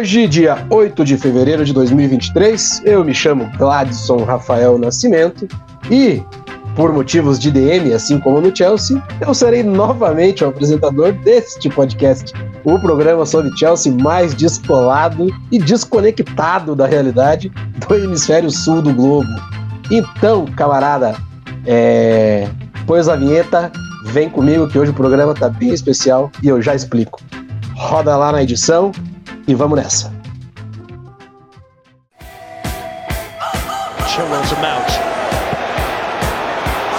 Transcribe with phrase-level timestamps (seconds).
[0.00, 5.46] Hoje, dia 8 de fevereiro de 2023, eu me chamo Gladson Rafael Nascimento
[5.90, 6.22] e,
[6.74, 12.32] por motivos de DM, assim como no Chelsea, eu serei novamente o apresentador deste podcast,
[12.64, 17.52] o programa sobre Chelsea mais descolado e desconectado da realidade
[17.86, 19.28] do hemisfério sul do globo.
[19.90, 21.14] Então, camarada,
[21.66, 22.48] é...
[22.86, 23.70] pois a vinheta,
[24.06, 27.20] vem comigo que hoje o programa tá bem especial e eu já explico.
[27.76, 28.92] Roda lá na edição
[29.50, 30.12] e vamos nessa.
[34.06, 34.90] Chilwell to Mount.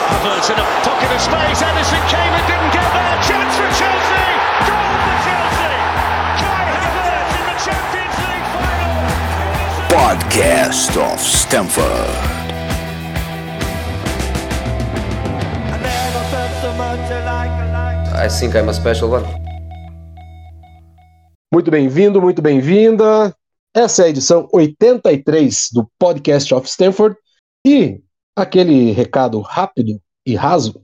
[0.10, 1.62] Havertz in a pocket of space.
[1.62, 3.16] Edison came and didn't get there.
[3.24, 4.28] Chance for Chelsea.
[4.68, 5.70] Goal for Chelsea.
[6.42, 9.00] Kai Havertz in the Champions League final.
[9.96, 12.18] Podcast of Stamford.
[18.14, 19.41] I think I'm a special one.
[21.54, 23.36] Muito bem-vindo, muito bem-vinda.
[23.74, 27.18] Essa é a edição 83 do Podcast of Stanford.
[27.68, 28.02] E
[28.34, 30.82] aquele recado rápido e raso.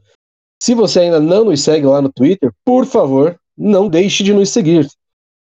[0.61, 4.49] Se você ainda não nos segue lá no Twitter, por favor, não deixe de nos
[4.49, 4.85] seguir.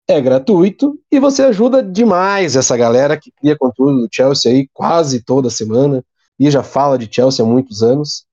[0.09, 5.25] É gratuito e você ajuda demais essa galera que cria conteúdo do Chelsea aí quase
[5.25, 6.05] toda semana
[6.39, 8.25] e já fala de Chelsea há muitos anos.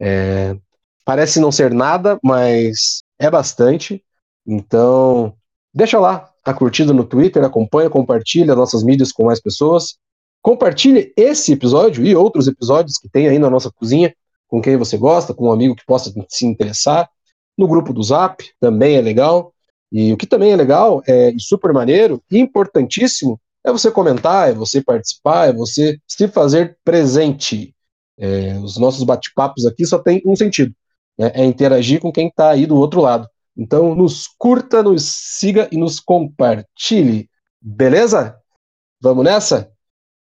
[0.00, 0.56] É,
[1.04, 4.00] parece não ser nada, mas é bastante.
[4.46, 5.34] Então,
[5.74, 9.96] deixa lá Tá curtindo no Twitter, acompanha, compartilha nossas mídias com mais pessoas.
[10.40, 14.14] Compartilhe esse episódio e outros episódios que tem aí na nossa cozinha
[14.46, 17.10] com quem você gosta, com um amigo que possa se interessar.
[17.58, 19.52] No grupo do Zap também é legal.
[19.90, 24.48] E o que também é legal é, e super maneiro e importantíssimo é você comentar,
[24.48, 27.74] é você participar, é você se fazer presente.
[28.16, 30.72] É, os nossos bate-papos aqui só tem um sentido:
[31.18, 31.32] né?
[31.34, 33.28] é interagir com quem está aí do outro lado.
[33.56, 37.30] Então, nos curta, nos siga e nos compartilhe.
[37.60, 38.38] Beleza?
[39.00, 39.72] Vamos nessa?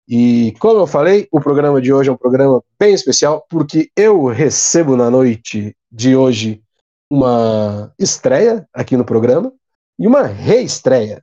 [0.08, 4.28] E como eu falei, o programa de hoje é um programa bem especial porque eu
[4.28, 6.64] recebo na noite de hoje
[7.10, 9.52] uma estreia aqui no programa
[10.00, 11.22] e uma reestreia.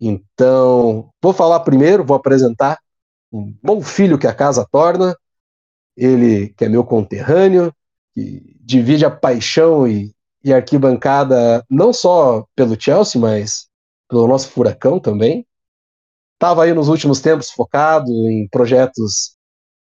[0.00, 2.78] Então, vou falar primeiro, vou apresentar
[3.30, 5.14] um bom filho que a casa torna,
[5.94, 7.74] ele que é meu conterrâneo,
[8.14, 13.68] que divide a paixão e e arquibancada não só pelo Chelsea, mas
[14.08, 15.46] pelo nosso furacão também.
[16.34, 19.36] Estava aí nos últimos tempos focado em projetos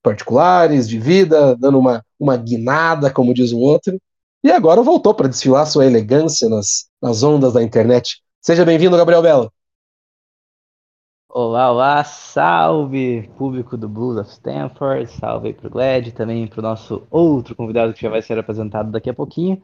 [0.03, 3.99] particulares, de vida, dando uma, uma guinada, como diz o outro.
[4.43, 8.21] E agora voltou para desfilar sua elegância nas, nas ondas da internet.
[8.41, 9.53] Seja bem-vindo, Gabriel Belo.
[11.29, 16.63] Olá, olá, salve público do Blues of Stanford, salve para o Glad, também para o
[16.63, 19.61] nosso outro convidado que já vai ser apresentado daqui a pouquinho.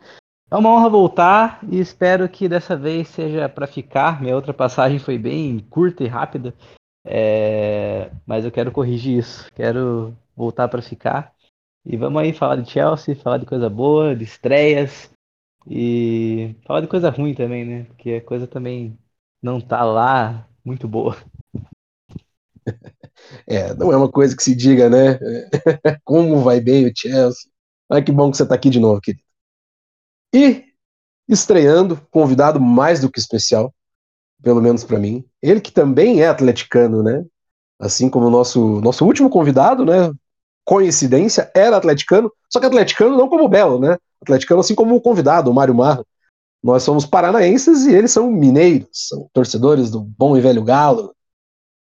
[0.49, 4.21] É uma honra voltar e espero que dessa vez seja para ficar.
[4.21, 6.53] Minha outra passagem foi bem curta e rápida,
[7.05, 8.09] é...
[8.25, 9.45] mas eu quero corrigir isso.
[9.53, 11.33] Quero voltar para ficar.
[11.85, 15.09] E vamos aí falar de Chelsea, falar de coisa boa, de estreias
[15.69, 17.83] e falar de coisa ruim também, né?
[17.83, 18.97] Porque a coisa também
[19.41, 21.17] não tá lá muito boa.
[23.47, 25.19] É, não é uma coisa que se diga, né?
[26.05, 27.49] Como vai bem o Chelsea.
[27.89, 29.26] Ai, que bom que você está aqui de novo, querido.
[30.37, 30.65] E
[31.27, 33.73] estreando, convidado mais do que especial,
[34.43, 37.25] pelo menos para mim, ele que também é atleticano, né?
[37.79, 40.11] Assim como o nosso, nosso último convidado, né?
[40.63, 43.97] Coincidência, era atleticano, só que atleticano não como Belo, né?
[44.21, 46.05] Atleticano assim como o convidado, o Mário Marro.
[46.61, 51.15] Nós somos paranaenses e eles são mineiros, são torcedores do bom e velho Galo.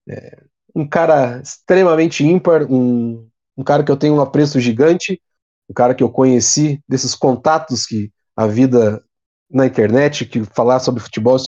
[0.06, 0.42] É,
[0.74, 5.18] um cara extremamente ímpar, um, um cara que eu tenho um apreço gigante,
[5.66, 9.02] um cara que eu conheci desses contatos que a vida
[9.50, 11.38] na internet, que falar sobre futebol,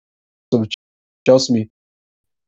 [0.52, 0.68] sobre
[1.26, 1.70] Chelsea me,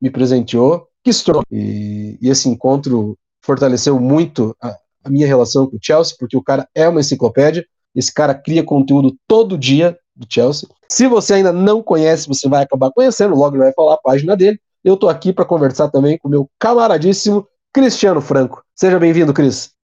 [0.01, 1.43] me presenteou, que estourou.
[1.51, 6.43] E, e esse encontro fortaleceu muito a, a, minha relação com o Chelsea, porque o
[6.43, 10.69] cara é uma enciclopédia, esse cara cria conteúdo todo dia do Chelsea.
[10.89, 14.61] Se você ainda não conhece, você vai acabar conhecendo, logo vai falar a página dele.
[14.85, 18.63] Eu tô aqui para conversar também com meu camaradíssimo Cristiano Franco.
[18.75, 19.78] Seja bem-vindo, Cris.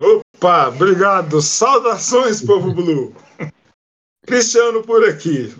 [0.00, 1.42] Opa, obrigado.
[1.42, 3.14] Saudações, povo Blue.
[4.26, 5.54] Cristiano por aqui.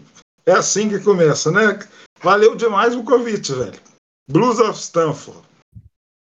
[0.46, 1.78] É assim que começa, né?
[2.22, 3.80] Valeu demais o convite, velho.
[4.30, 5.42] Blues of Stanford.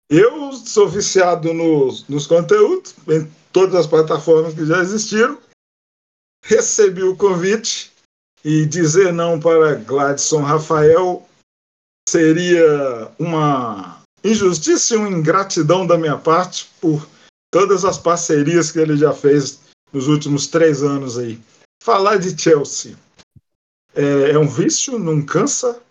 [0.09, 5.37] Eu sou viciado nos, nos conteúdos, em todas as plataformas que já existiram.
[6.43, 7.91] Recebi o convite
[8.43, 11.27] e dizer não para Gladson Rafael
[12.09, 17.07] seria uma injustiça e uma ingratidão da minha parte por
[17.51, 19.59] todas as parcerias que ele já fez
[19.91, 21.39] nos últimos três anos aí.
[21.83, 22.97] Falar de Chelsea
[23.93, 25.81] é, é um vício, não cansa.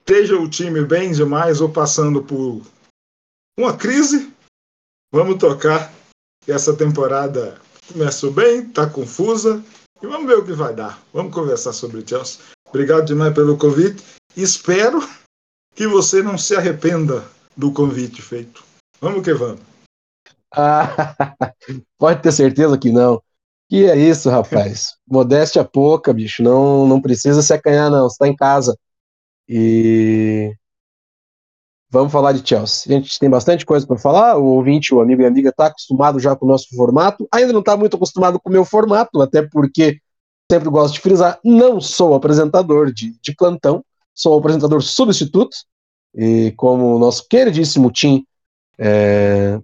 [0.00, 2.62] esteja o time bem demais ou passando por
[3.58, 4.32] uma crise,
[5.12, 5.94] vamos tocar.
[6.46, 7.60] Essa temporada
[7.92, 9.64] começou bem, tá confusa
[10.00, 11.02] e vamos ver o que vai dar.
[11.12, 12.40] Vamos conversar sobre Chelsea.
[12.68, 14.04] Obrigado demais pelo convite.
[14.36, 15.00] Espero
[15.74, 18.62] que você não se arrependa do convite feito.
[19.00, 19.75] Vamos que vamos.
[20.56, 20.88] Ah,
[21.98, 23.22] pode ter certeza que não.
[23.68, 24.94] Que é isso, rapaz.
[25.06, 26.42] Modéstia pouca, bicho.
[26.42, 28.08] Não, não precisa se acanhar, não.
[28.08, 28.76] Você tá em casa.
[29.48, 30.54] E
[31.90, 32.96] vamos falar de Chelsea.
[32.96, 34.36] A gente tem bastante coisa para falar.
[34.38, 37.28] O ouvinte, o amigo e amiga, está acostumado já com o nosso formato.
[37.32, 39.98] Ainda não está muito acostumado com o meu formato, até porque
[40.50, 45.56] sempre gosto de frisar: não sou apresentador de, de plantão, sou apresentador substituto.
[46.14, 48.24] E como o nosso queridíssimo Tim
[48.78, 49.60] é,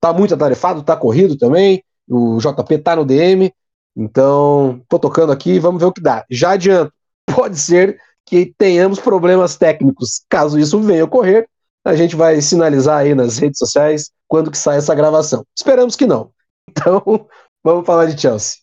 [0.00, 1.82] tá muito atarefado, tá corrido também.
[2.08, 3.52] O JP tá no DM.
[3.96, 6.24] Então, tô tocando aqui, vamos ver o que dá.
[6.30, 6.92] Já adianto,
[7.26, 10.22] pode ser que tenhamos problemas técnicos.
[10.28, 11.48] Caso isso venha ocorrer,
[11.84, 15.44] a gente vai sinalizar aí nas redes sociais quando que sai essa gravação.
[15.56, 16.30] Esperamos que não.
[16.70, 17.26] Então,
[17.64, 18.58] vamos falar de Chelsea.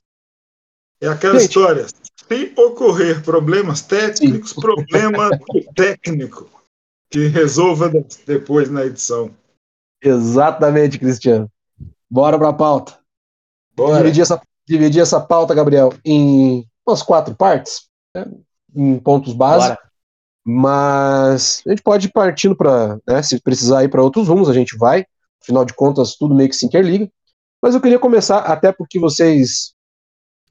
[1.02, 1.86] É aquela gente, história.
[1.86, 4.62] Se ocorrer problemas técnicos, sim.
[4.62, 5.30] problema
[5.76, 6.50] técnico
[7.12, 7.92] que resolva
[8.26, 9.30] depois na edição.
[10.02, 11.50] Exatamente, Cristiano.
[12.10, 12.98] Bora para a pauta.
[13.76, 13.98] Bora.
[13.98, 17.88] Dividir essa, dividir essa pauta, Gabriel, em umas quatro partes.
[18.16, 18.26] Né?
[18.78, 19.76] em pontos básicos.
[19.76, 19.88] Bora.
[20.46, 24.54] Mas a gente pode ir partindo para, né, se precisar ir para outros rumos, a
[24.54, 25.06] gente vai.
[25.42, 27.10] Afinal de contas, tudo meio que se interliga.
[27.62, 29.74] Mas eu queria começar, até porque vocês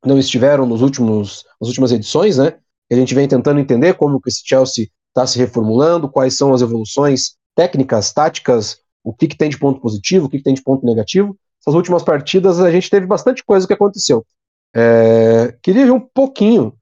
[0.04, 2.58] não estiveram nos últimos, nas últimas edições, né?
[2.90, 6.60] A gente vem tentando entender como que esse Chelsea está se reformulando, quais são as
[6.60, 10.62] evoluções técnicas, táticas, o que, que tem de ponto positivo, o que, que tem de
[10.62, 11.38] ponto negativo.
[11.60, 14.26] Essas últimas partidas a gente teve bastante coisa que aconteceu.
[14.74, 16.74] É, queria ver um pouquinho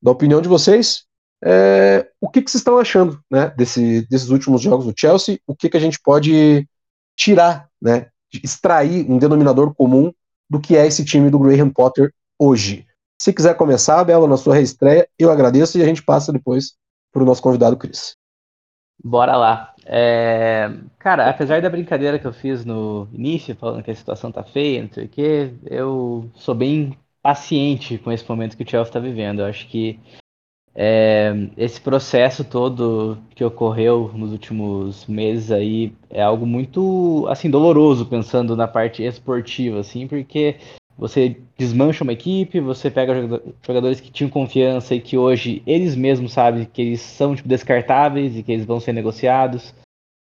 [0.00, 1.04] da opinião de vocês.
[1.42, 5.40] É, o que, que vocês estão achando né, desse, desses últimos jogos do Chelsea?
[5.46, 6.68] O que, que a gente pode
[7.16, 8.08] tirar, né,
[8.44, 10.12] extrair um denominador comum
[10.50, 12.86] do que é esse time do Graham Potter hoje?
[13.18, 16.74] Se quiser começar, Bela, na sua reestreia, eu agradeço e a gente passa depois
[17.10, 18.16] para o nosso convidado Cris.
[19.02, 19.69] Bora lá.
[19.84, 20.70] É...
[20.98, 24.82] Cara, apesar da brincadeira que eu fiz no início, falando que a situação tá feia,
[24.82, 29.00] não sei o quê, eu sou bem paciente com esse momento que o Chelsea está
[29.00, 29.40] vivendo.
[29.40, 29.98] Eu acho que
[30.74, 38.06] é, esse processo todo que ocorreu nos últimos meses aí é algo muito assim doloroso
[38.06, 40.56] pensando na parte esportiva assim porque
[41.00, 43.14] você desmancha uma equipe você pega
[43.66, 48.36] jogadores que tinham confiança e que hoje eles mesmos sabem que eles são tipo, descartáveis
[48.36, 49.74] e que eles vão ser negociados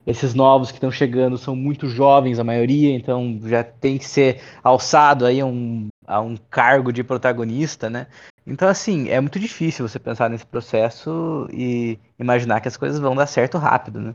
[0.06, 4.40] esses novos que estão chegando são muito jovens a maioria então já tem que ser
[4.62, 8.06] alçado aí um a um cargo de protagonista, né?
[8.46, 13.16] Então, assim, é muito difícil você pensar nesse processo e imaginar que as coisas vão
[13.16, 14.14] dar certo rápido, né?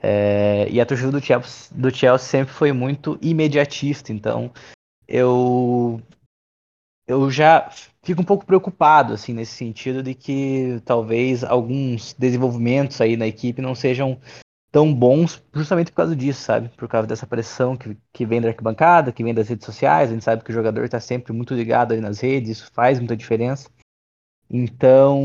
[0.00, 4.52] É, e a torcida do Chelsea, do Chelsea sempre foi muito imediatista, então
[5.08, 6.00] eu
[7.06, 7.70] eu já
[8.02, 13.62] fico um pouco preocupado assim nesse sentido de que talvez alguns desenvolvimentos aí na equipe
[13.62, 14.20] não sejam
[14.76, 16.68] tão bons justamente por causa disso, sabe?
[16.76, 20.10] Por causa dessa pressão que, que vem da arquibancada, que vem das redes sociais.
[20.10, 22.98] A gente sabe que o jogador está sempre muito ligado ali nas redes, isso faz
[22.98, 23.70] muita diferença.
[24.50, 25.24] Então,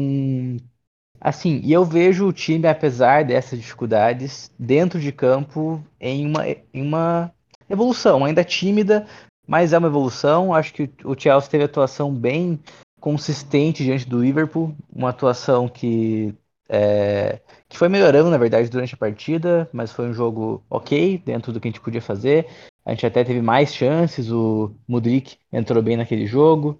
[1.19, 6.81] assim, e eu vejo o time, apesar dessas dificuldades, dentro de campo, em uma, em
[6.81, 7.29] uma
[7.69, 9.05] evolução, ainda tímida,
[9.47, 10.53] mas é uma evolução.
[10.53, 12.59] Acho que o Chelsea teve atuação bem
[12.99, 16.35] consistente diante do Liverpool, uma atuação que
[16.73, 21.51] é, que foi melhorando, na verdade, durante a partida, mas foi um jogo ok, dentro
[21.51, 22.47] do que a gente podia fazer.
[22.85, 26.79] A gente até teve mais chances, o Mudrik entrou bem naquele jogo.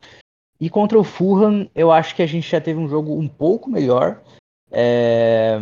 [0.60, 3.70] E contra o Fulham, eu acho que a gente já teve um jogo um pouco
[3.70, 4.22] melhor,
[4.72, 5.60] é,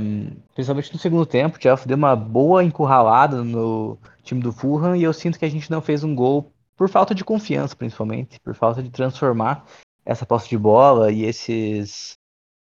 [0.54, 1.58] principalmente no segundo tempo.
[1.58, 5.50] O Chelsea deu uma boa encurralada no time do Fulham e eu sinto que a
[5.50, 9.66] gente não fez um gol por falta de confiança, principalmente, por falta de transformar
[10.06, 12.18] essa posse de bola e esses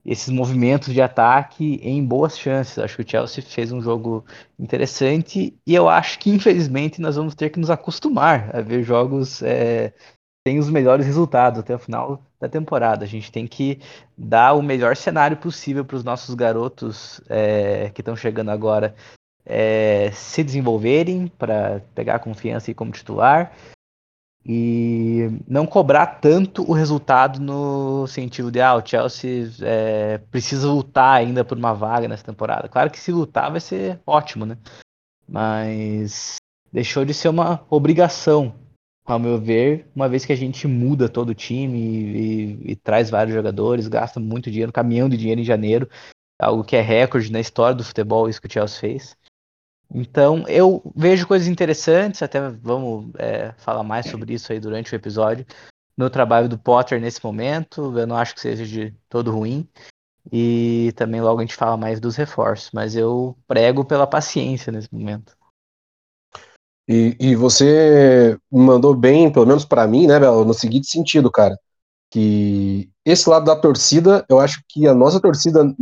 [0.05, 2.79] esses movimentos de ataque em boas chances.
[2.79, 4.25] Acho que o Chelsea fez um jogo
[4.57, 9.43] interessante e eu acho que, infelizmente, nós vamos ter que nos acostumar a ver jogos
[9.43, 9.93] é,
[10.47, 13.05] sem os melhores resultados até o final da temporada.
[13.05, 13.81] A gente tem que
[14.17, 18.95] dar o melhor cenário possível para os nossos garotos é, que estão chegando agora
[19.45, 23.53] é, se desenvolverem, para pegar confiança e como titular
[24.49, 31.17] e não cobrar tanto o resultado no sentido de ah, o Chelsea é, precisa lutar
[31.17, 32.69] ainda por uma vaga nessa temporada.
[32.69, 34.57] Claro que se lutar vai ser ótimo, né?
[35.29, 36.37] Mas
[36.73, 38.55] deixou de ser uma obrigação,
[39.05, 42.77] ao meu ver, uma vez que a gente muda todo o time e, e, e
[42.77, 45.89] traz vários jogadores, gasta muito dinheiro, caminhão de dinheiro em janeiro.
[46.41, 49.17] algo que é recorde na história do futebol, isso que o Chelsea fez.
[49.95, 54.97] Então, eu vejo coisas interessantes, até vamos é, falar mais sobre isso aí durante o
[54.97, 55.47] episódio.
[55.97, 59.67] Meu trabalho do Potter nesse momento, eu não acho que seja de todo ruim.
[60.33, 64.93] E também logo a gente fala mais dos reforços, mas eu prego pela paciência nesse
[64.93, 65.37] momento.
[66.89, 71.57] E, e você mandou bem, pelo menos para mim, né, Belo, no seguinte sentido, cara.
[72.11, 75.75] Que esse lado da torcida, eu acho que a nossa torcida,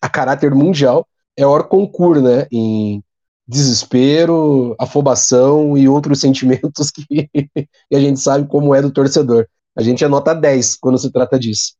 [0.00, 2.46] a caráter mundial, é hora concurso, né?
[2.50, 3.02] Em
[3.46, 9.46] desespero, afobação e outros sentimentos que, que a gente sabe como é do torcedor.
[9.76, 11.74] A gente é nota 10 quando se trata disso.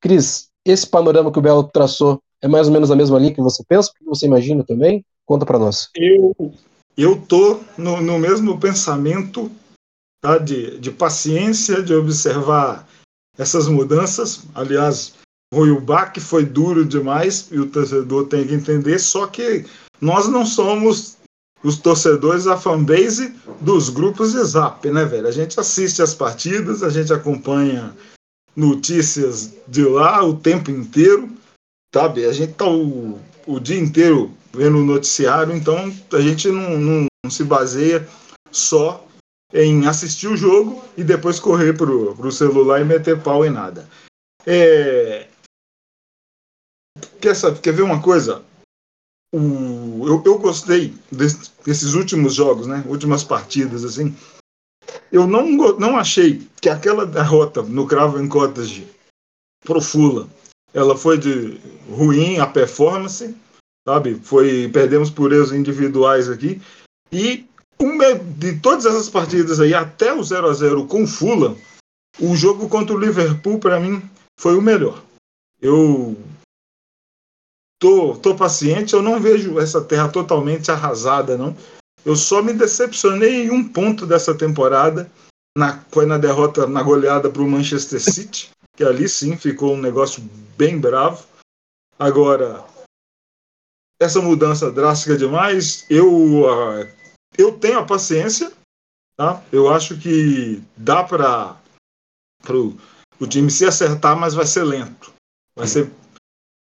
[0.00, 3.40] Cris, esse panorama que o Belo traçou é mais ou menos a mesma linha que
[3.40, 3.90] você pensa?
[3.96, 5.04] Que você imagina também?
[5.24, 5.88] Conta para nós.
[5.94, 6.34] Eu,
[6.96, 9.50] eu tô no, no mesmo pensamento
[10.20, 12.88] tá, de, de paciência, de observar
[13.36, 14.44] essas mudanças.
[14.54, 15.14] Aliás,
[15.52, 19.64] o baque foi duro demais e o torcedor tem que entender, só que
[20.00, 21.16] nós não somos
[21.62, 25.26] os torcedores, a fanbase dos grupos de zap, né, velho?
[25.26, 27.94] A gente assiste as partidas, a gente acompanha
[28.54, 31.30] notícias de lá o tempo inteiro,
[31.94, 32.24] sabe?
[32.24, 37.06] A gente tá o, o dia inteiro vendo o noticiário, então a gente não, não,
[37.24, 38.08] não, se baseia
[38.50, 39.06] só
[39.52, 43.88] em assistir o jogo e depois correr pro, pro celular e meter pau em nada.
[44.46, 45.28] É...
[47.20, 48.44] Quer, saber, quer ver uma coisa?
[49.32, 52.82] O, eu, eu gostei desse, desses últimos jogos, né?
[52.86, 54.16] Últimas partidas, assim.
[55.12, 55.46] Eu não,
[55.78, 58.88] não achei que aquela derrota no Cravo em Cottage
[59.64, 60.28] pro Fula,
[60.72, 63.34] ela foi de ruim a performance,
[63.86, 64.14] sabe?
[64.14, 66.60] Foi perdemos por erros individuais aqui
[67.12, 67.46] e
[68.36, 71.56] de todas essas partidas aí até o 0 a 0 com Fula,
[72.20, 74.02] o jogo contra o Liverpool para mim
[74.38, 75.02] foi o melhor.
[75.60, 76.16] Eu
[77.78, 81.56] tô, tô paciente, eu não vejo essa terra totalmente arrasada, não.
[82.04, 85.10] Eu só me decepcionei em um ponto dessa temporada,
[85.56, 89.80] na, foi na derrota, na goleada para o Manchester City, que ali sim ficou um
[89.80, 90.22] negócio
[90.56, 91.26] bem bravo.
[91.98, 92.64] Agora,
[94.00, 96.08] essa mudança drástica demais, eu,
[96.42, 96.88] uh,
[97.36, 98.52] eu tenho a paciência,
[99.16, 99.42] tá?
[99.50, 101.56] Eu acho que dá para
[103.20, 105.12] o time se acertar, mas vai ser lento.
[105.56, 105.90] Vai ser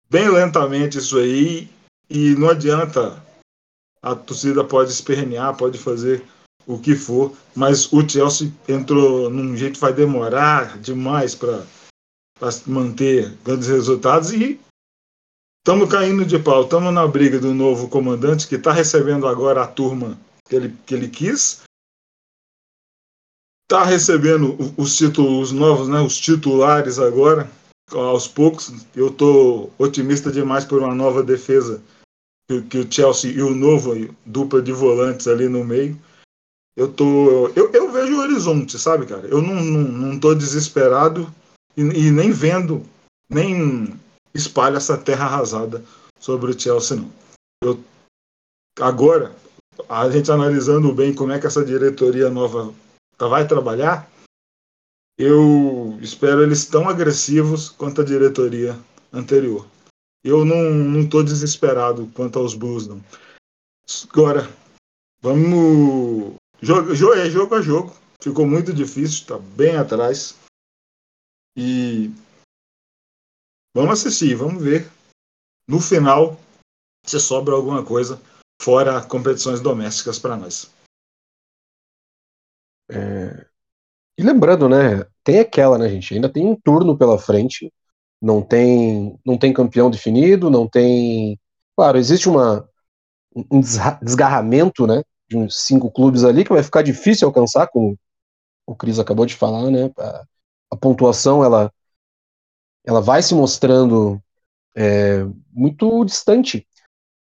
[0.08, 1.68] bem lentamente isso aí
[2.08, 3.22] e não adianta.
[4.02, 6.24] A torcida pode espernear, pode fazer
[6.66, 11.64] o que for, mas o Chelsea entrou num jeito que vai demorar demais para
[12.66, 14.60] manter grandes resultados e
[15.58, 19.66] estamos caindo de pau, estamos na briga do novo comandante que está recebendo agora a
[19.66, 21.62] turma que ele, que ele quis,
[23.64, 27.50] está recebendo os títulos novos, né, os titulares agora,
[27.92, 28.72] aos poucos.
[28.94, 31.82] Eu estou otimista demais por uma nova defesa
[32.48, 33.92] que, que, o Chelsea e o novo
[34.24, 35.98] dupla de volantes ali no meio.
[36.76, 39.26] Eu tô, eu, eu vejo o horizonte, sabe, cara?
[39.28, 41.32] Eu não, não, não tô desesperado
[41.76, 42.84] e, e nem vendo,
[43.30, 43.98] nem
[44.34, 45.82] espalho essa terra arrasada
[46.20, 47.10] sobre o Chelsea, não.
[47.62, 47.82] Eu,
[48.78, 49.34] agora,
[49.88, 52.74] a gente analisando bem como é que essa diretoria nova
[53.18, 54.10] vai trabalhar,
[55.18, 58.78] eu espero eles tão agressivos quanto a diretoria
[59.12, 59.66] anterior.
[60.22, 63.02] Eu não estou desesperado quanto aos Blues, não.
[64.10, 64.42] Agora,
[65.20, 66.34] vamos.
[66.60, 67.96] Jogo, é jogo a jogo.
[68.20, 70.34] Ficou muito difícil, está bem atrás.
[71.56, 72.10] E
[73.74, 74.90] vamos assistir, vamos ver.
[75.68, 76.38] No final,
[77.04, 78.20] se sobra alguma coisa
[78.60, 80.70] fora competições domésticas para nós.
[82.90, 83.45] É...
[84.18, 85.04] E lembrando, né?
[85.24, 86.14] Tem aquela, né, gente?
[86.14, 87.72] Ainda tem um turno pela frente.
[88.20, 91.38] Não tem, não tem campeão definido, não tem.
[91.76, 92.68] Claro, existe uma,
[93.50, 93.60] um
[94.02, 95.02] desgarramento, né?
[95.28, 97.98] De uns cinco clubes ali que vai ficar difícil alcançar, como
[98.66, 99.90] o Cris acabou de falar, né?
[99.98, 100.24] A,
[100.72, 101.72] a pontuação ela,
[102.84, 104.20] ela vai se mostrando
[104.74, 106.66] é, muito distante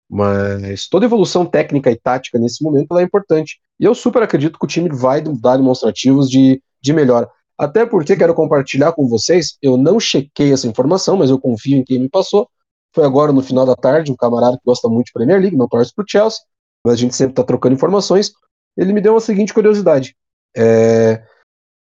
[0.09, 3.59] mas toda evolução técnica e tática nesse momento é importante.
[3.79, 7.29] E eu super acredito que o time vai dar demonstrativos de, de melhora.
[7.57, 11.83] Até porque quero compartilhar com vocês, eu não chequei essa informação, mas eu confio em
[11.83, 12.47] quem me passou.
[12.93, 15.67] Foi agora no final da tarde, um camarada que gosta muito de Premier League, não
[15.67, 16.39] torce para o Chelsea,
[16.83, 18.31] mas a gente sempre está trocando informações.
[18.77, 20.15] Ele me deu a seguinte curiosidade:
[20.55, 21.23] é,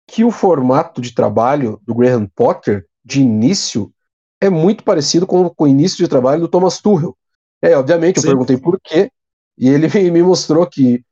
[0.07, 3.91] que o formato de trabalho do Graham Potter, de início,
[4.41, 7.15] é muito parecido com, com o início de trabalho do Thomas Tuchel.
[7.61, 8.27] É, obviamente, Sim.
[8.27, 9.11] eu perguntei por quê,
[9.57, 11.03] e ele me mostrou que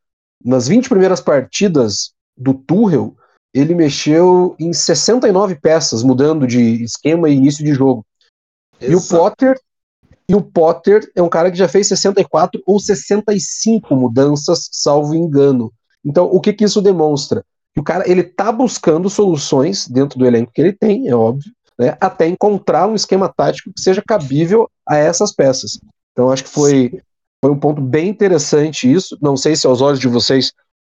[0.43, 3.15] nas 20 primeiras partidas do Tuchel,
[3.53, 8.05] ele mexeu em 69 peças, mudando de esquema e início de jogo.
[8.81, 8.91] Exato.
[8.91, 9.59] E o Potter,
[10.27, 15.71] E o Potter é um cara que já fez 64 ou 65 mudanças, salvo engano.
[16.03, 17.45] Então, o que, que isso demonstra?
[17.73, 21.51] Que o cara ele tá buscando soluções dentro do elenco que ele tem, é óbvio,
[21.77, 25.79] né, até encontrar um esquema tático que seja cabível a essas peças.
[26.11, 27.01] Então, acho que foi,
[27.43, 29.17] foi um ponto bem interessante isso.
[29.21, 30.53] Não sei se aos olhos de vocês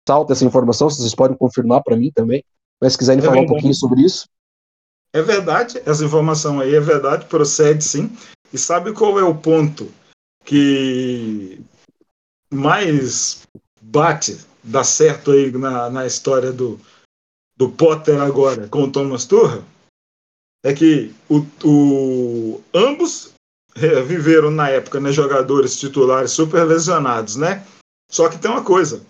[0.10, 2.44] salta essa informação, vocês podem confirmar para mim também,
[2.82, 3.52] mas se quiserem é falar verdade.
[3.52, 4.28] um pouquinho sobre isso.
[5.14, 8.12] É verdade, essa informação aí é verdade, procede sim.
[8.52, 9.92] E sabe qual é o ponto
[10.44, 11.62] que
[12.52, 13.44] mais
[13.80, 16.80] bate, dá certo aí na, na história do,
[17.56, 19.64] do Potter agora com o Thomas Turra?
[20.64, 23.32] É que o, o, ambos
[24.08, 27.64] viveram na época né, jogadores titulares super lesionados, né?
[28.12, 29.06] Só que tem uma coisa: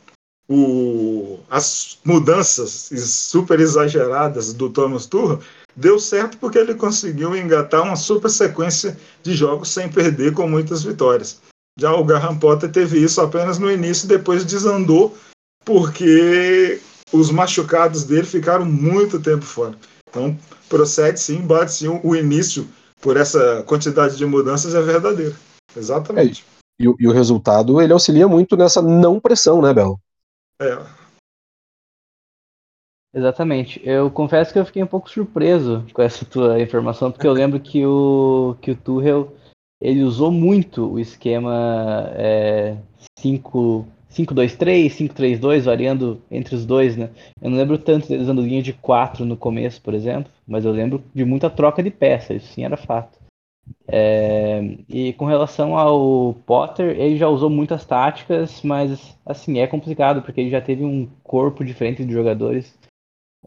[0.50, 5.40] o, as mudanças super exageradas do Thomas Tuchel
[5.76, 10.84] deu certo porque ele conseguiu engatar uma super sequência de jogos sem perder com muitas
[10.84, 11.40] vitórias.
[11.80, 15.16] Já o Graham Potter teve isso apenas no início depois desandou
[15.64, 16.82] porque
[17.14, 19.76] os machucados dele ficaram muito tempo fora.
[20.10, 20.36] Então
[20.68, 22.68] procede sim, bate sim o início
[23.00, 25.36] por essa quantidade de mudanças é verdadeiro.
[25.78, 26.44] Exatamente.
[26.80, 30.00] É, e, e, o resultado ele auxilia muito nessa não pressão, né, Belo?
[30.62, 31.00] É,
[33.14, 33.82] Exatamente.
[33.84, 37.60] Eu confesso que eu fiquei um pouco surpreso com essa tua informação, porque eu lembro
[37.60, 39.34] que o, que o Tuchel
[39.82, 42.78] ele usou muito o esquema é,
[43.18, 47.10] 5, 5-2-3, 5-3-2, variando entre os dois, né?
[47.42, 50.72] Eu não lembro tanto deles usando linha de 4 no começo, por exemplo, mas eu
[50.72, 53.19] lembro de muita troca de peças, isso sim era fato.
[53.88, 60.22] É, e com relação ao Potter, ele já usou muitas táticas, mas assim, é complicado,
[60.22, 62.78] porque ele já teve um corpo diferente de jogadores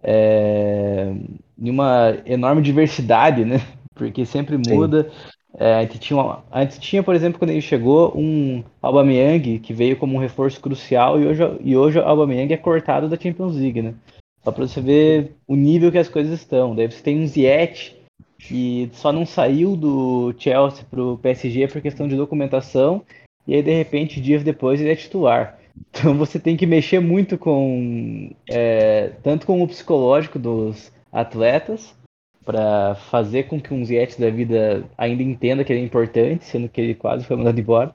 [0.03, 1.13] é,
[1.57, 3.57] de uma enorme diversidade, né?
[3.95, 5.11] Porque sempre muda.
[5.55, 9.99] É, tinha uma, a gente tinha, por exemplo, quando ele chegou, um Aubameyang que veio
[9.99, 13.83] como um reforço crucial e hoje, e hoje o Aubameyang é cortado da Champions League,
[13.83, 13.95] né?
[14.43, 16.75] Só para você ver o nível que as coisas estão.
[16.75, 18.02] Daí você tem um Ziyech
[18.43, 23.03] que só não saiu do Chelsea para o PSG por questão de documentação
[23.47, 25.59] e aí de repente dias depois ele é titular.
[25.89, 31.97] Então você tem que mexer muito com é, tanto com o psicológico dos atletas
[32.45, 36.69] para fazer com que um Ziyech da vida ainda entenda que ele é importante, sendo
[36.69, 37.95] que ele quase foi mandado embora.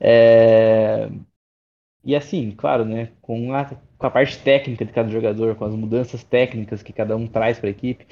[0.00, 1.08] É...
[2.04, 5.74] E assim, claro, né, com a, com a parte técnica de cada jogador, com as
[5.74, 8.06] mudanças técnicas que cada um traz para a equipe.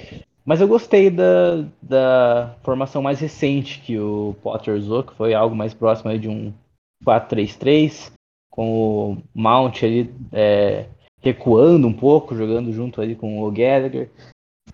[0.44, 5.57] Mas eu gostei da, da formação mais recente que o Potter usou, que foi algo
[5.57, 6.52] mais próximo de um
[7.04, 8.12] 4-3-3
[8.50, 10.87] com o Mount ali é,
[11.20, 14.11] recuando um pouco, jogando junto ali com o Gallagher.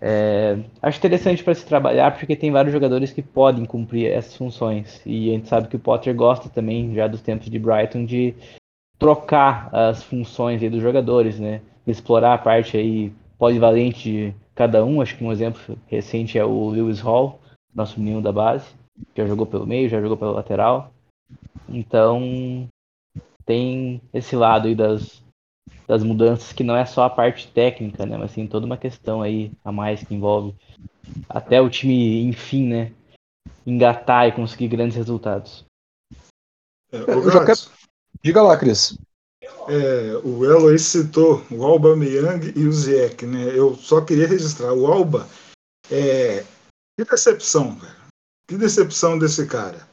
[0.00, 5.02] É, acho interessante para se trabalhar porque tem vários jogadores que podem cumprir essas funções
[5.04, 8.34] e a gente sabe que o Potter gosta também já dos tempos de Brighton de
[8.98, 11.60] trocar as funções dos jogadores, né?
[11.86, 15.00] Explorar a parte aí polivalente cada um.
[15.00, 17.40] Acho que um exemplo recente é o Lewis Hall,
[17.74, 18.66] nosso menino da base,
[19.14, 20.92] que já jogou pelo meio, já jogou pela lateral.
[21.66, 22.68] Então
[23.46, 25.22] tem esse lado aí das,
[25.88, 28.18] das mudanças que não é só a parte técnica, né?
[28.18, 30.54] Mas tem toda uma questão aí a mais que envolve
[31.26, 32.92] até o time, enfim, né?
[33.66, 35.64] Engatar e conseguir grandes resultados.
[36.92, 37.56] É, quero...
[38.22, 38.98] Diga lá, Cris.
[39.70, 43.56] É, o Eloy citou o Alba Meyang e o Ziek, né?
[43.56, 44.72] Eu só queria registrar.
[44.72, 45.28] O Alba,
[45.88, 46.44] é...
[46.98, 47.94] que decepção, velho.
[48.48, 49.88] Que decepção desse cara.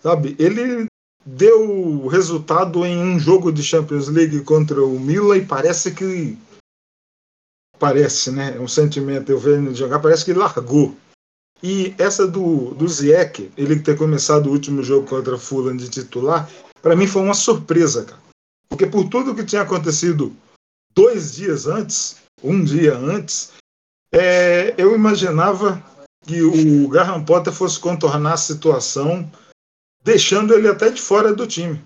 [0.00, 0.86] Sabe, ele
[1.26, 6.38] deu resultado em um jogo de Champions League contra o Milan e parece que
[7.78, 8.56] parece, né?
[8.56, 10.96] É um sentimento eu vendo jogar, parece que largou.
[11.62, 15.90] E essa do, do Ziyech, ele ter começado o último jogo contra o Fulham de
[15.90, 18.21] titular, para mim foi uma surpresa, cara.
[18.72, 20.34] Porque por tudo que tinha acontecido
[20.94, 23.52] dois dias antes, um dia antes,
[24.10, 25.84] é, eu imaginava
[26.26, 29.30] que o Graham Potter fosse contornar a situação
[30.02, 31.78] deixando ele até de fora do time.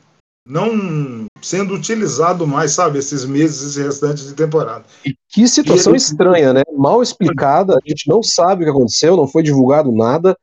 [0.48, 4.84] Não sendo utilizado mais, sabe, esses meses restantes de temporada.
[5.04, 6.02] E que situação e ele...
[6.02, 6.62] estranha, né?
[6.72, 10.38] Mal explicada, a gente não sabe o que aconteceu, não foi divulgado nada.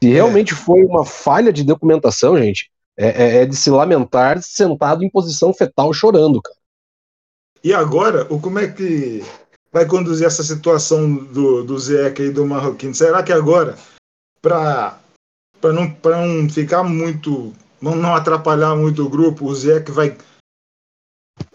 [0.00, 0.56] Se realmente é.
[0.56, 5.54] foi uma falha de documentação, gente, é, é, é, de se lamentar sentado em posição
[5.54, 6.58] fetal chorando, cara.
[7.62, 9.24] E agora, o como é que
[9.72, 12.94] vai conduzir essa situação do, do Zeca e do Marroquino?
[12.94, 13.78] Será que agora,
[14.42, 14.98] para
[15.62, 20.16] não, não ficar muito, não, atrapalhar muito o grupo, o que vai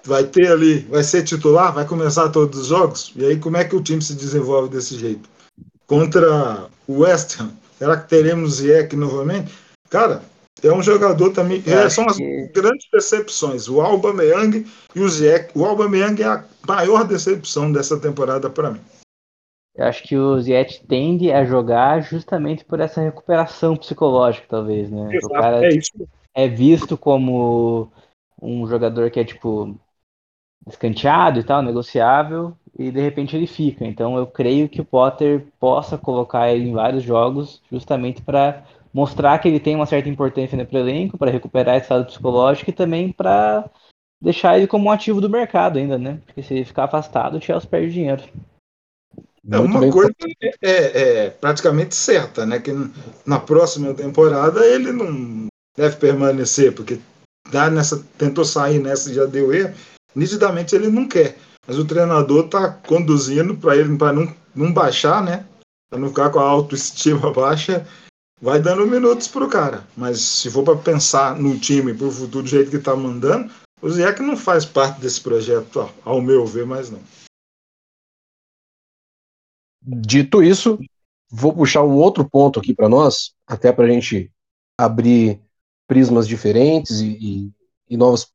[0.06, 3.66] vai ter ali, vai ser titular, vai começar todos os jogos, e aí como é
[3.66, 5.30] que o time se desenvolve desse jeito?
[5.88, 9.54] Contra o West Ham, será que teremos Ziyech novamente?
[9.90, 10.24] Cara,
[10.62, 11.64] é um jogador também.
[11.66, 12.48] É, são as que...
[12.54, 13.68] grandes decepções.
[13.68, 15.50] O Alba Meyang e o Ziyech.
[15.56, 18.82] O Alba Meyang é a maior decepção dessa temporada para mim.
[19.76, 25.16] Eu acho que o Ziyech tende a jogar justamente por essa recuperação psicológica, talvez, né?
[25.16, 25.80] Exato, o cara é,
[26.36, 27.92] é visto como
[28.40, 29.76] um jogador que é tipo
[30.68, 33.86] escanteado e tal, negociável, e de repente ele fica.
[33.86, 39.40] Então eu creio que o Potter possa colocar ele em vários jogos justamente para mostrar
[39.40, 43.12] que ele tem uma certa importância no elenco, para recuperar esse estado psicológico e também
[43.12, 43.70] para
[44.22, 46.22] deixar ele como um ativo do mercado ainda, né?
[46.26, 48.24] Porque se ele ficar afastado, o Chelsea perde dinheiro.
[49.50, 50.14] É uma coisa
[50.62, 52.60] é, é, praticamente certa, né?
[52.60, 52.72] Que
[53.26, 57.00] na próxima temporada ele não deve permanecer, porque
[57.52, 59.74] dá nessa, tentou sair nessa e já deu erro.
[60.16, 61.36] Nitidamente ele não quer.
[61.68, 65.46] Mas o treinador está conduzindo para ele para não, não baixar, né?
[65.90, 67.86] Para não ficar com a autoestima baixa,
[68.44, 69.88] vai dando minutos pro cara.
[69.96, 73.50] Mas se for para pensar no time pro futuro do jeito que está mandando,
[73.82, 77.00] o Ziyech não faz parte desse projeto, ao meu ver, mais não.
[79.82, 80.78] Dito isso,
[81.32, 84.30] vou puxar um outro ponto aqui para nós, até para a gente
[84.78, 85.42] abrir
[85.88, 87.52] prismas diferentes e, e,
[87.92, 88.28] e novas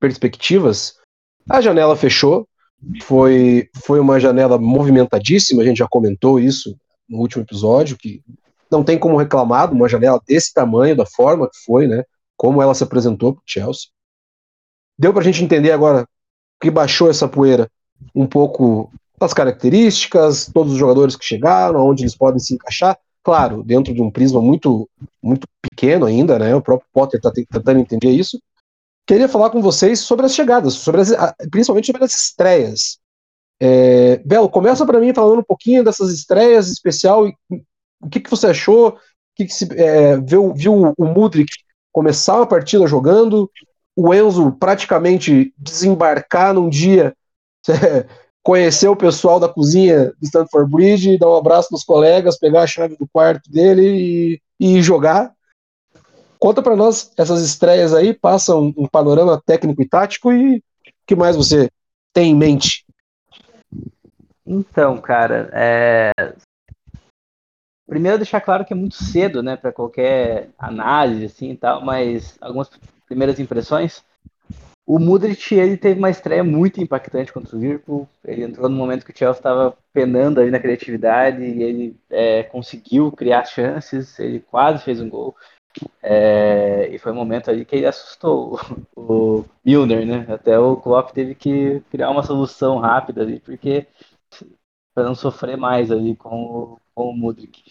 [0.00, 0.96] perspectivas.
[1.48, 2.48] A janela fechou,
[3.02, 6.76] foi, foi uma janela movimentadíssima, a gente já comentou isso
[7.08, 8.20] no último episódio, que
[8.70, 12.04] não tem como reclamar de uma janela desse tamanho, da forma que foi, né?
[12.36, 13.88] Como ela se apresentou para o Chelsea.
[14.98, 16.06] Deu para a gente entender agora
[16.60, 17.70] que baixou essa poeira
[18.14, 22.98] um pouco das características, todos os jogadores que chegaram, onde eles podem se encaixar.
[23.22, 24.88] Claro, dentro de um prisma muito,
[25.22, 26.54] muito pequeno ainda, né?
[26.54, 28.40] O próprio Potter está tentando entender isso.
[29.06, 31.10] Queria falar com vocês sobre as chegadas, sobre as,
[31.50, 32.98] principalmente sobre as estreias.
[33.60, 37.34] É, Belo, começa para mim falando um pouquinho dessas estreias especial e
[38.00, 38.98] o que, que você achou?
[39.34, 41.52] Que, que se, é, viu, viu o Mudrik
[41.92, 43.50] começar a partida jogando,
[43.96, 47.14] o Enzo praticamente desembarcar num dia
[48.42, 52.66] conhecer o pessoal da cozinha do Stanford Bridge, dar um abraço nos colegas, pegar a
[52.66, 55.32] chave do quarto dele e, e jogar.
[56.38, 60.62] Conta para nós essas estreias aí, passa um, um, panorama técnico e tático e o
[61.06, 61.68] que mais você
[62.12, 62.86] tem em mente?
[64.46, 66.12] Então, cara, é...
[67.88, 72.36] primeiro deixar claro que é muito cedo, né, para qualquer análise assim e tal, mas
[72.40, 72.70] algumas
[73.06, 74.04] primeiras impressões.
[74.86, 78.08] O Mudrit ele teve uma estreia muito impactante contra o Liverpool.
[78.24, 82.42] Ele entrou no momento que o Chelsea estava penando ali na criatividade e ele é,
[82.44, 84.18] conseguiu criar chances.
[84.18, 85.36] Ele quase fez um gol.
[86.02, 88.58] É, e foi um momento ali que ele assustou
[88.96, 90.26] o, o Milner, né?
[90.32, 93.86] Até o Klopp teve que criar uma solução rápida ali, porque
[94.94, 97.62] para não sofrer mais ali com o, com o Mudrik.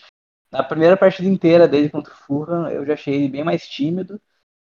[0.50, 4.22] Na primeira partida inteira dele contra o Fulham, eu já achei ele bem mais tímido.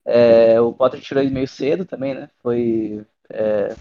[0.05, 2.29] É, o Potter tirou ele meio cedo também, né?
[2.43, 3.07] Foi.
[3.31, 3.77] É,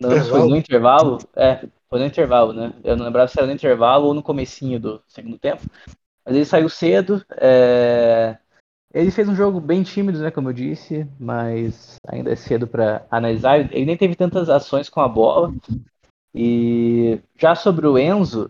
[0.00, 1.18] não, foi no intervalo.
[1.34, 2.72] É, foi no intervalo, né?
[2.84, 5.62] Eu não lembrava se era no intervalo ou no comecinho do segundo tempo.
[6.24, 7.24] Mas ele saiu cedo.
[7.32, 8.38] É,
[8.94, 10.30] ele fez um jogo bem tímido, né?
[10.30, 13.58] Como eu disse, mas ainda é cedo para analisar.
[13.58, 15.52] Ele nem teve tantas ações com a bola.
[16.32, 18.48] E já sobre o Enzo,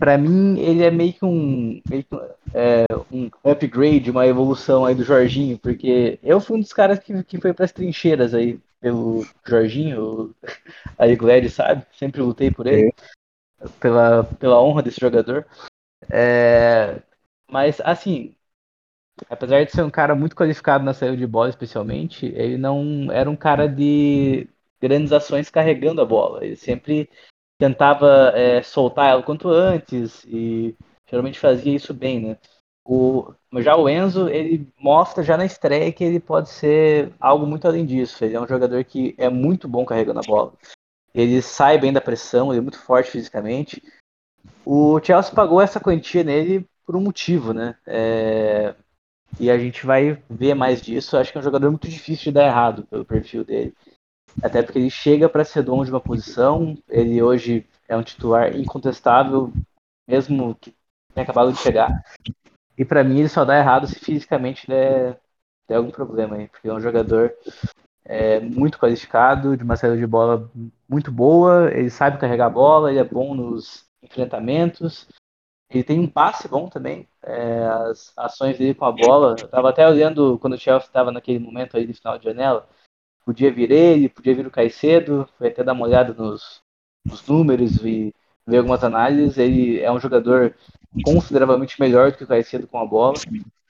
[0.00, 2.16] para mim ele é meio que um, meio que,
[2.54, 7.22] é, um upgrade, uma evolução aí do Jorginho, porque eu fui um dos caras que,
[7.22, 10.34] que foi para as trincheiras aí pelo Jorginho,
[10.98, 12.94] aí Glad sabe, sempre lutei por ele,
[13.78, 15.46] pela, pela honra desse jogador.
[16.10, 17.02] É,
[17.50, 18.34] mas assim,
[19.28, 23.28] apesar de ser um cara muito qualificado na saída de bola, especialmente, ele não era
[23.28, 24.48] um cara de
[24.80, 26.42] grandes ações carregando a bola.
[26.42, 27.06] Ele sempre
[27.60, 30.74] tentava é, soltar ela quanto antes e
[31.06, 32.38] geralmente fazia isso bem, né?
[32.82, 37.68] O, já o Enzo, ele mostra já na estreia que ele pode ser algo muito
[37.68, 38.24] além disso.
[38.24, 40.54] Ele é um jogador que é muito bom carregando a bola.
[41.14, 43.82] Ele sai bem da pressão, ele é muito forte fisicamente.
[44.64, 47.76] O Chelsea pagou essa quantia nele por um motivo, né?
[47.86, 48.74] É...
[49.38, 51.16] E a gente vai ver mais disso.
[51.16, 53.74] Acho que é um jogador muito difícil de dar errado pelo perfil dele.
[54.42, 58.56] Até porque ele chega para ser dono de uma posição, ele hoje é um titular
[58.56, 59.52] incontestável,
[60.08, 60.74] mesmo que
[61.14, 62.02] tenha acabado de chegar.
[62.76, 65.18] E para mim ele só dá errado se fisicamente der,
[65.68, 67.34] der algum problema aí, porque é um jogador
[68.04, 70.50] é, muito qualificado, de uma saída de bola
[70.88, 75.08] muito boa, ele sabe carregar a bola, ele é bom nos enfrentamentos,
[75.68, 79.36] ele tem um passe bom também, é, as ações dele com a bola.
[79.38, 82.68] Eu estava até olhando quando o Chelsea estava naquele momento aí de final de janela,
[83.24, 86.62] podia vir ele, podia vir o Caicedo, foi até dar uma olhada nos,
[87.04, 88.14] nos números e
[88.46, 89.38] ver algumas análises.
[89.38, 90.54] Ele é um jogador
[91.04, 93.14] consideravelmente melhor do que o Caicedo com a bola.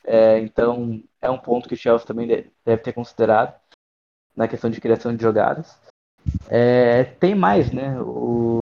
[0.05, 3.55] É, então, é um ponto que o Chelsea também deve ter considerado
[4.35, 5.79] na questão de criação de jogadas.
[6.49, 8.01] É, tem mais, né?
[8.01, 8.59] O,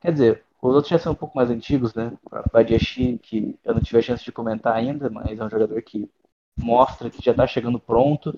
[0.00, 2.12] quer dizer, os outros já são um pouco mais antigos, né?
[2.24, 5.80] O Badiachim, que eu não tive a chance de comentar ainda, mas é um jogador
[5.82, 6.10] que
[6.58, 8.36] mostra que já está chegando pronto.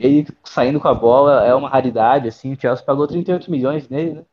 [0.00, 2.54] Ele saindo com a bola é uma raridade, assim.
[2.54, 4.24] O Chelsea pagou 38 milhões nele, né?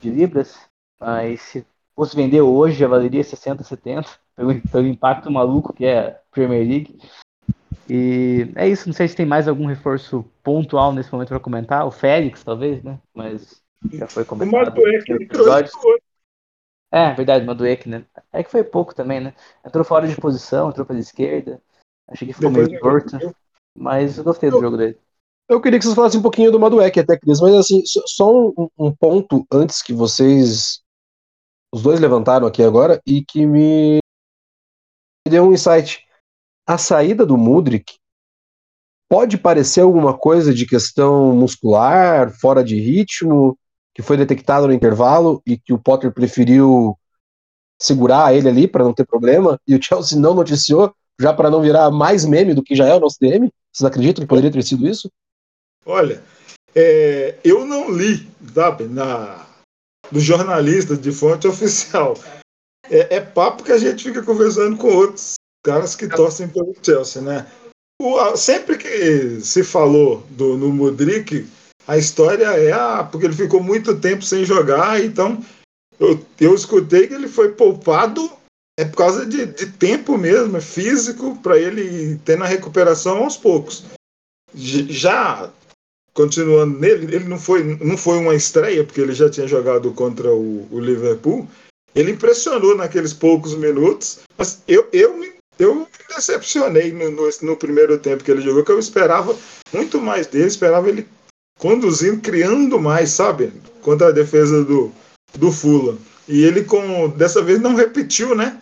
[0.00, 0.56] De libras.
[1.00, 4.08] Mas se fosse vender hoje, já valeria 60, 70.
[4.36, 6.98] Pelo, pelo impacto maluco que é a Premier League.
[7.90, 11.84] E é isso, não sei se tem mais algum reforço pontual nesse momento para comentar.
[11.84, 13.00] O Félix, talvez, né?
[13.12, 13.60] Mas
[13.92, 14.72] já foi comentado.
[16.92, 18.04] É, verdade, Madueck, né?
[18.32, 19.34] É que foi pouco também, né?
[19.66, 21.60] Entrou fora de posição, entrou pela esquerda.
[22.06, 23.34] Achei que ficou Depois meio torto.
[23.76, 24.98] Mas eu gostei do jogo dele.
[25.48, 28.68] Eu queria que vocês falassem um pouquinho do Madueck até, Cris, mas assim, só um,
[28.78, 30.80] um, ponto antes que vocês
[31.72, 33.98] os dois levantaram aqui agora e que me
[35.26, 36.06] deu um insight
[36.66, 37.96] a saída do Mudrik
[39.08, 43.58] pode parecer alguma coisa de questão muscular, fora de ritmo,
[43.94, 46.94] que foi detectado no intervalo e que o Potter preferiu
[47.80, 51.62] segurar ele ali para não ter problema, e o Chelsea não noticiou, já para não
[51.62, 53.50] virar mais meme do que já é o nosso DM?
[53.72, 55.10] Vocês acreditam que poderia ter sido isso?
[55.88, 56.22] Olha,
[56.74, 59.46] é, eu não li, sabe, na,
[60.12, 62.14] do jornalista de fonte oficial.
[62.90, 67.22] É, é, papo que a gente fica conversando com outros caras que torcem pelo Chelsea,
[67.22, 67.50] né?
[68.00, 71.48] O, sempre que se falou do, no Modric,
[71.86, 75.42] a história é ah, porque ele ficou muito tempo sem jogar, então
[75.98, 78.30] eu, eu escutei que ele foi poupado
[78.78, 83.36] é por causa de, de tempo mesmo, é físico, para ele ter na recuperação aos
[83.36, 83.84] poucos.
[84.54, 85.50] Já
[86.18, 90.28] continuando nele, ele não foi, não foi uma estreia, porque ele já tinha jogado contra
[90.32, 91.46] o, o Liverpool.
[91.94, 97.56] Ele impressionou naqueles poucos minutos, mas eu, eu me eu me decepcionei no, no, no,
[97.56, 99.36] primeiro tempo que ele jogou, que eu esperava
[99.72, 101.06] muito mais dele, esperava ele
[101.58, 103.52] conduzindo, criando mais, sabe?
[103.80, 104.92] Contra a defesa do,
[105.36, 105.96] do Fula.
[106.28, 108.60] E ele com dessa vez não repetiu, né?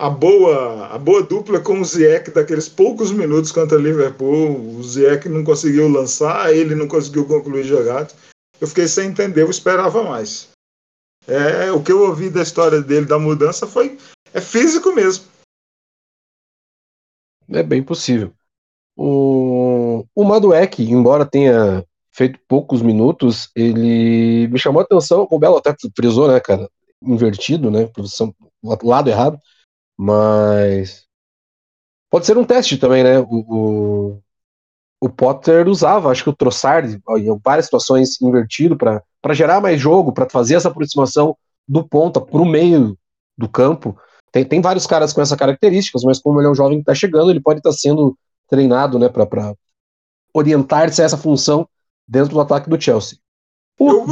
[0.00, 4.78] A boa, a boa dupla com o Ziyech daqueles poucos minutos contra o Liverpool.
[4.78, 8.14] O Ziyech não conseguiu lançar, ele não conseguiu concluir jogado.
[8.58, 10.48] Eu fiquei sem entender, eu esperava mais.
[11.28, 13.98] É, o que eu ouvi da história dele, da mudança, foi
[14.32, 15.26] é físico mesmo.
[17.50, 18.32] É bem possível.
[18.96, 25.58] O, o Maduek, embora tenha feito poucos minutos, ele me chamou a atenção, o Belo
[25.58, 26.70] até frisou, né, cara,
[27.02, 28.34] invertido, né, posição,
[28.82, 29.38] lado errado,
[30.02, 31.04] mas
[32.08, 34.22] pode ser um teste também, né, o, o,
[34.98, 40.10] o Potter usava, acho que o Trossard, em várias situações invertido para gerar mais jogo,
[40.10, 41.36] para fazer essa aproximação
[41.68, 42.96] do ponta para o meio
[43.36, 43.94] do campo,
[44.32, 46.94] tem, tem vários caras com essas características, mas como ele é um jovem que está
[46.94, 48.16] chegando, ele pode estar tá sendo
[48.48, 49.54] treinado né, para
[50.32, 51.68] orientar-se a essa função
[52.08, 53.18] dentro do ataque do Chelsea.
[53.78, 54.06] O,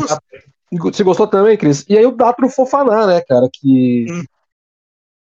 [0.71, 1.87] você gostou também, Cris?
[1.89, 4.23] E aí o Datro Fofaná, né, cara, que, hum.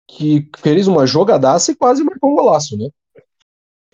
[0.08, 2.88] Que fez uma jogadaça e quase marcou um golaço, né?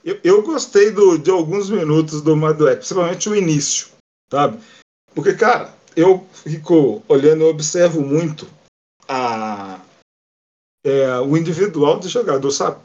[0.04, 3.88] Eu, eu gostei do, de alguns minutos do Maduek, principalmente o início,
[4.30, 4.58] sabe?
[5.14, 8.46] Porque, cara, eu fico olhando, eu observo muito
[9.08, 9.80] a,
[10.84, 12.80] é, o individual do jogador, sabe?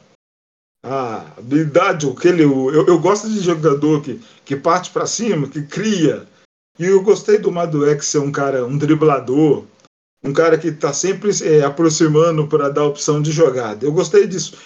[0.84, 5.50] A habilidade, o que ele, eu, eu gosto de jogador que, que parte para cima,
[5.50, 6.26] que cria.
[6.80, 9.66] E eu gostei do Maduex ser um cara, um driblador,
[10.24, 13.86] um cara que está sempre é, aproximando para dar opção de jogada.
[13.86, 14.58] Eu gostei disso.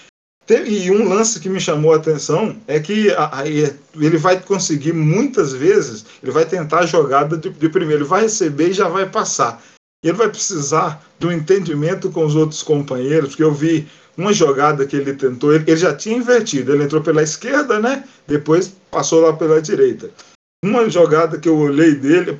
[0.50, 4.92] E um lance que me chamou a atenção é que a, a, ele vai conseguir
[4.92, 8.90] muitas vezes, ele vai tentar a jogada de, de primeiro, ele vai receber e já
[8.90, 9.64] vai passar
[10.04, 13.88] ele vai precisar do entendimento com os outros companheiros, porque eu vi
[14.18, 18.04] uma jogada que ele tentou, ele, ele, já tinha invertido, ele entrou pela esquerda, né?
[18.28, 20.12] Depois passou lá pela direita.
[20.64, 22.38] Uma jogada que eu olhei dele,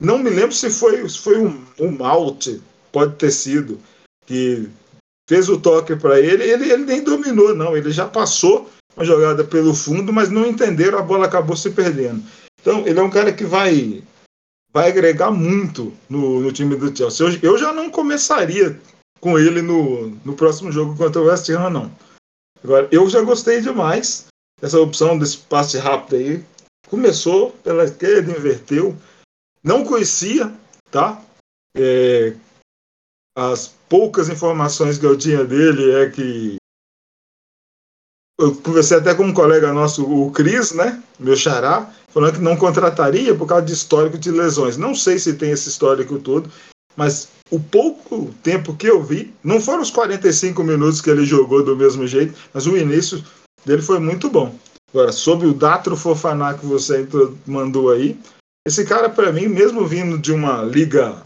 [0.00, 2.60] não me lembro se foi, se foi um, um malte,
[2.92, 3.80] pode ter sido,
[4.26, 4.68] que
[5.28, 9.44] fez o toque para ele, ele, ele nem dominou, não, ele já passou uma jogada
[9.44, 12.22] pelo fundo, mas não entenderam, a bola acabou se perdendo.
[12.60, 14.02] Então, ele é um cara que vai
[14.72, 17.26] vai agregar muito no, no time do Chelsea.
[17.26, 18.78] Eu, eu, já não começaria
[19.20, 21.92] com ele no, no próximo jogo contra o West Ham, não.
[22.62, 24.26] Agora, eu já gostei demais
[24.60, 26.44] dessa opção desse passe rápido aí.
[26.88, 28.96] Começou pela esquerda, inverteu.
[29.62, 30.52] Não conhecia,
[30.90, 31.22] tá?
[31.76, 32.34] É,
[33.36, 36.56] as poucas informações que eu tinha dele é que
[38.40, 41.02] eu conversei até com um colega nosso, o Cris, né?
[41.18, 44.76] Meu xará, falando que não contrataria por causa de histórico de lesões.
[44.76, 46.50] Não sei se tem esse histórico todo,
[46.96, 51.64] mas o pouco tempo que eu vi, não foram os 45 minutos que ele jogou
[51.64, 53.24] do mesmo jeito, mas o início
[53.64, 54.54] dele foi muito bom.
[54.90, 57.06] Agora, sobre o Datro Fofaná que você
[57.46, 58.18] mandou aí,
[58.68, 61.24] esse cara, para mim, mesmo vindo de uma liga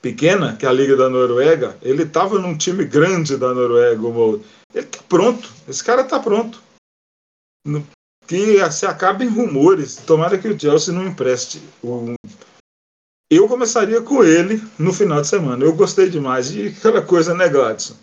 [0.00, 4.02] pequena, que é a Liga da Noruega, ele estava num time grande da Noruega.
[4.74, 5.52] Ele tá pronto.
[5.68, 6.62] Esse cara tá pronto.
[8.26, 9.96] Que se acaba em rumores.
[9.96, 11.60] Tomara que o Chelsea não empreste.
[13.30, 15.62] Eu começaria com ele no final de semana.
[15.62, 16.50] Eu gostei demais.
[16.50, 17.94] E aquela coisa, né, Gladson?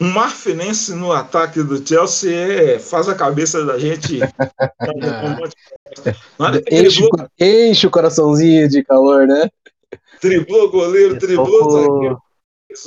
[0.00, 4.20] Um marfinense no ataque do Chelsea é, faz a cabeça da gente.
[6.72, 7.06] enche,
[7.38, 9.46] enche, o coraçãozinho de calor, né?
[10.22, 12.18] Driblou o goleiro, o zagueiro.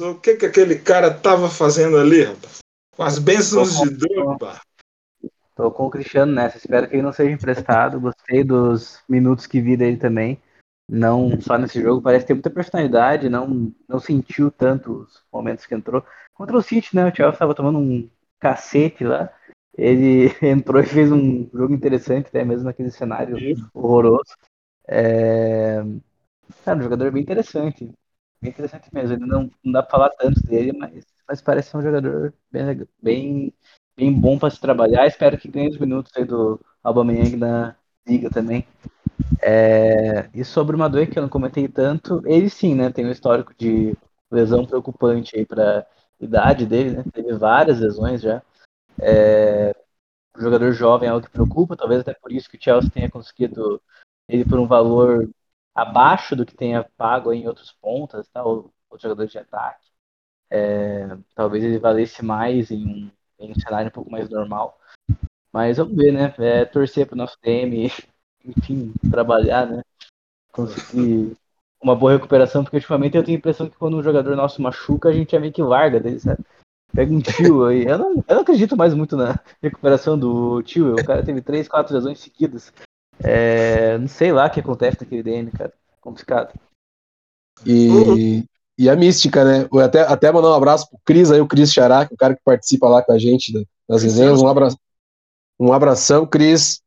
[0.01, 2.59] O que, que aquele cara tava fazendo ali, rapaz?
[2.95, 4.59] Com as bênçãos de Drogba.
[5.55, 6.57] Tô com o Cristiano nessa.
[6.57, 7.99] Espero que ele não seja emprestado.
[7.99, 10.41] Gostei dos minutos que vi dele também.
[10.89, 13.29] Não só nesse jogo, parece ter muita personalidade.
[13.29, 16.03] Não, não sentiu tanto os momentos que entrou.
[16.33, 17.03] Contra o City, né?
[17.03, 19.31] O Chelsea estava tomando um cacete lá.
[19.77, 23.69] Ele entrou e fez um jogo interessante, até mesmo naquele cenário Isso.
[23.73, 24.35] horroroso.
[24.87, 25.83] É...
[26.65, 27.91] Cara, um jogador bem interessante.
[28.41, 29.15] Bem interessante mesmo.
[29.15, 32.87] Ele não, não dá pra falar tanto dele, mas, mas parece ser um jogador bem,
[33.01, 33.53] bem,
[33.95, 35.07] bem bom para se trabalhar.
[35.07, 37.75] Espero que ganhe os minutos aí do Aubameyang na
[38.07, 38.67] liga também.
[39.41, 40.29] É...
[40.33, 42.91] E sobre o Madueke, que eu não comentei tanto, ele sim, né?
[42.91, 43.95] Tem um histórico de
[44.31, 45.85] lesão preocupante aí para
[46.23, 47.03] idade dele, né?
[47.13, 48.41] Teve várias lesões já.
[48.99, 49.75] É,
[50.35, 53.09] o jogador jovem é algo que preocupa, talvez até por isso que o Chelsea tenha
[53.09, 53.81] conseguido
[54.27, 55.29] ele por um valor
[55.75, 58.43] abaixo do que tenha pago em outros pontas, tá?
[58.43, 59.87] Ou outros jogadores de ataque.
[60.49, 64.79] É, talvez ele valesse mais em um, em um cenário um pouco mais normal.
[65.51, 66.33] Mas vamos ver, né?
[66.39, 67.89] É, torcer para o nosso DM,
[68.45, 69.81] enfim, trabalhar, né?
[70.51, 71.35] Conseguir
[71.83, 75.09] uma boa recuperação, porque ultimamente eu tenho a impressão que quando um jogador nosso machuca,
[75.09, 76.41] a gente é meio que larga dele, sabe?
[76.93, 77.85] Pega um tio aí.
[77.85, 80.93] Eu não, eu não acredito mais muito na recuperação do tio.
[80.93, 82.71] O cara teve três, quatro lesões seguidas.
[83.21, 85.73] É, não sei lá o que acontece naquele DM, cara.
[85.99, 86.53] Complicado.
[87.65, 88.45] E,
[88.77, 89.67] e a mística, né?
[89.71, 92.41] Eu até, até mandar um abraço pro Cris aí, o Cris Xará, o cara que
[92.43, 93.51] participa lá com a gente
[93.87, 94.41] das resenhas.
[94.41, 94.69] Um, abra,
[95.59, 96.81] um abração, Cris.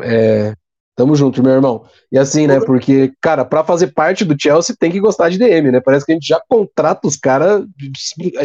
[0.00, 0.54] É,
[0.98, 1.84] Tamo junto, meu irmão.
[2.10, 2.58] E assim, né?
[2.58, 5.80] Porque, cara, para fazer parte do Chelsea tem que gostar de DM, né?
[5.80, 7.64] Parece que a gente já contrata os caras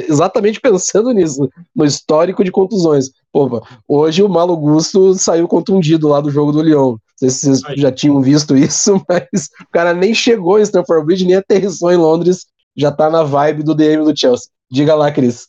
[0.08, 3.10] exatamente pensando nisso, no histórico de contusões.
[3.32, 6.92] Pô, hoje o Malo Gusto saiu contundido lá do jogo do Lyon.
[6.92, 11.08] Não sei se vocês já tinham visto isso, mas o cara nem chegou em Stamford
[11.08, 12.46] Bridge, nem aterrissou em Londres,
[12.78, 14.52] já tá na vibe do DM do Chelsea.
[14.72, 15.48] Diga lá, Cris.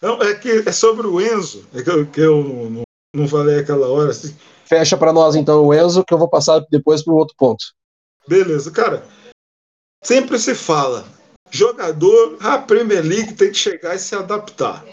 [0.00, 2.82] Não, é que é sobre o Enzo, é que eu, que eu não,
[3.12, 4.32] não falei aquela hora, assim
[4.66, 7.64] Fecha para nós então o Enzo, que eu vou passar depois para o outro ponto.
[8.26, 9.04] Beleza, cara.
[10.04, 11.04] Sempre se fala,
[11.50, 14.84] jogador, a Premier League tem que chegar e se adaptar.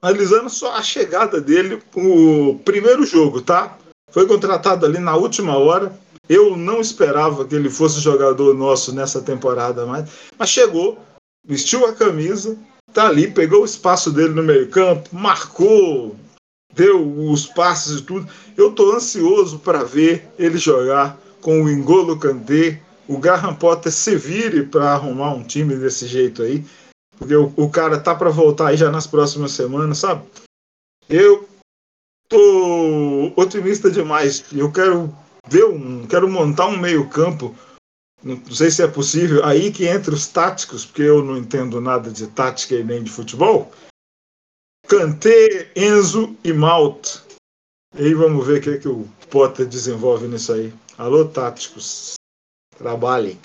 [0.00, 3.76] Analisando só a chegada dele, o primeiro jogo, tá?
[4.10, 5.96] Foi contratado ali na última hora.
[6.28, 10.98] Eu não esperava que ele fosse jogador nosso nessa temporada mais, mas chegou,
[11.44, 12.56] vestiu a camisa,
[12.92, 16.16] tá ali, pegou o espaço dele no meio-campo, marcou,
[16.74, 18.28] deu os passes e tudo.
[18.56, 22.80] Eu estou ansioso para ver ele jogar com o Engolo Kanté.
[23.06, 26.64] O Graham Potter se vire para arrumar um time desse jeito aí,
[27.18, 30.24] porque o, o cara tá para voltar aí já nas próximas semanas, sabe?
[31.08, 31.46] Eu
[32.28, 34.44] tô otimista demais.
[34.52, 35.14] Eu quero
[35.46, 37.54] ver um, quero montar um meio campo.
[38.22, 39.44] Não sei se é possível.
[39.44, 43.10] Aí que entra os táticos, porque eu não entendo nada de tática e nem de
[43.10, 43.70] futebol.
[44.86, 47.20] Kanté, Enzo e Malt.
[47.96, 50.72] E aí vamos ver o que, é que o Potter desenvolve nisso aí.
[50.98, 52.14] Alô, táticos.
[52.76, 53.38] Trabalhem.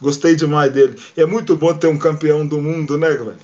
[0.00, 1.00] Gostei demais dele.
[1.16, 3.38] E é muito bom ter um campeão do mundo, né, velho?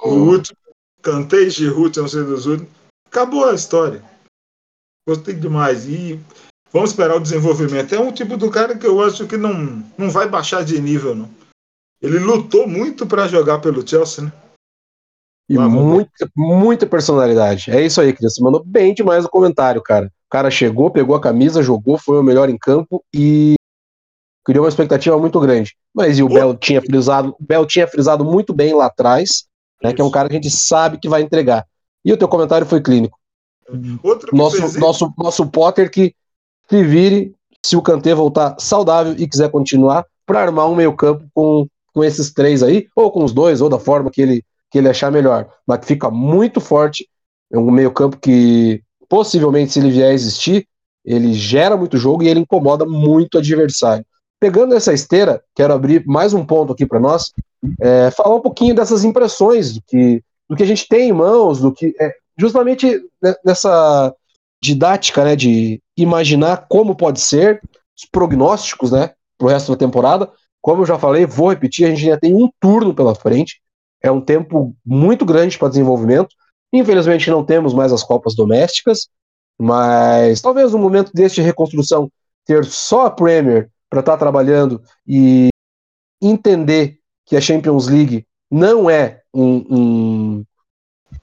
[0.00, 0.10] Oh.
[0.10, 0.58] O último,
[1.02, 2.72] Kanté e Giroud, não sei dos últimos.
[3.06, 4.02] Acabou a história.
[5.06, 5.86] Gostei demais.
[5.86, 6.18] E
[6.72, 7.94] vamos esperar o desenvolvimento.
[7.94, 11.14] É um tipo do cara que eu acho que não, não vai baixar de nível,
[11.14, 11.30] não.
[12.00, 14.32] Ele lutou muito para jogar pelo Chelsea, né?
[15.48, 17.70] E muita, muita personalidade.
[17.70, 18.34] É isso aí, Cris.
[18.34, 20.06] Você mandou bem demais o comentário, cara.
[20.06, 23.54] O cara chegou, pegou a camisa, jogou, foi o melhor em campo e
[24.44, 25.76] criou uma expectativa muito grande.
[25.94, 29.44] Mas e o Bel tinha frisado, o Bel tinha frisado muito bem lá atrás,
[29.82, 29.92] né?
[29.92, 31.66] Que é um cara que a gente sabe que vai entregar.
[32.04, 33.18] E o teu comentário foi clínico.
[34.02, 36.14] Outro nosso, nosso, nosso Potter que
[36.68, 37.34] se vire
[37.64, 42.02] se o Kanté voltar saudável e quiser continuar para armar um meio campo com, com
[42.02, 45.12] esses três aí, ou com os dois, ou da forma que ele que ele achar
[45.12, 47.06] melhor, mas que fica muito forte.
[47.52, 50.66] É um meio-campo que, possivelmente, se ele vier a existir,
[51.04, 54.04] ele gera muito jogo e ele incomoda muito o adversário.
[54.40, 57.32] Pegando essa esteira, quero abrir mais um ponto aqui para nós,
[57.80, 61.60] é, falar um pouquinho dessas impressões do que, do que a gente tem em mãos,
[61.60, 63.00] do que é, justamente
[63.44, 64.12] nessa
[64.60, 67.60] didática, né, de imaginar como pode ser,
[67.96, 70.30] os prognósticos, né, para o resto da temporada.
[70.62, 73.60] Como eu já falei, vou repetir, a gente ainda tem um turno pela frente.
[74.02, 76.34] É um tempo muito grande para desenvolvimento.
[76.72, 79.08] Infelizmente não temos mais as Copas domésticas,
[79.58, 82.10] mas talvez no momento deste de reconstrução
[82.44, 85.48] ter só a Premier para estar tá trabalhando e
[86.20, 90.44] entender que a Champions League não é um, um,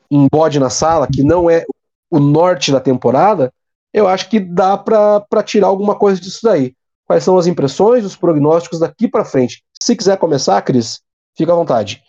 [0.09, 1.65] um bode na sala, que não é
[2.09, 3.53] o norte da temporada,
[3.93, 6.73] eu acho que dá para tirar alguma coisa disso daí.
[7.05, 9.63] Quais são as impressões, os prognósticos daqui para frente?
[9.81, 11.01] Se quiser começar, Cris,
[11.35, 12.03] fica à vontade.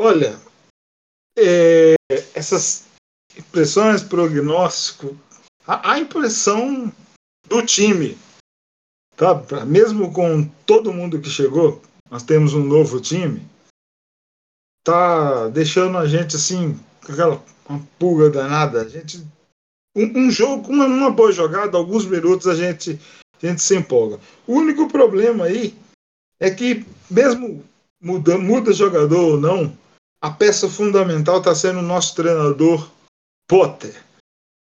[0.00, 0.38] Olha,
[1.36, 1.96] é,
[2.32, 2.86] essas
[3.36, 5.18] impressões, prognóstico,
[5.66, 6.92] a, a, impressão
[7.48, 8.16] do time,
[9.16, 9.34] tá?
[9.66, 13.44] Mesmo com todo mundo que chegou, nós temos um novo time,
[14.84, 18.82] tá deixando a gente assim, com aquela uma pulga danada.
[18.82, 19.26] A gente,
[19.96, 23.00] um, um jogo, uma, uma, boa jogada, alguns minutos a gente,
[23.42, 24.20] a gente se empolga.
[24.46, 25.76] O único problema aí
[26.38, 27.64] é que, mesmo
[28.00, 29.76] muda, muda jogador ou não,
[30.20, 32.88] a peça fundamental está sendo o nosso treinador
[33.48, 33.94] Potter.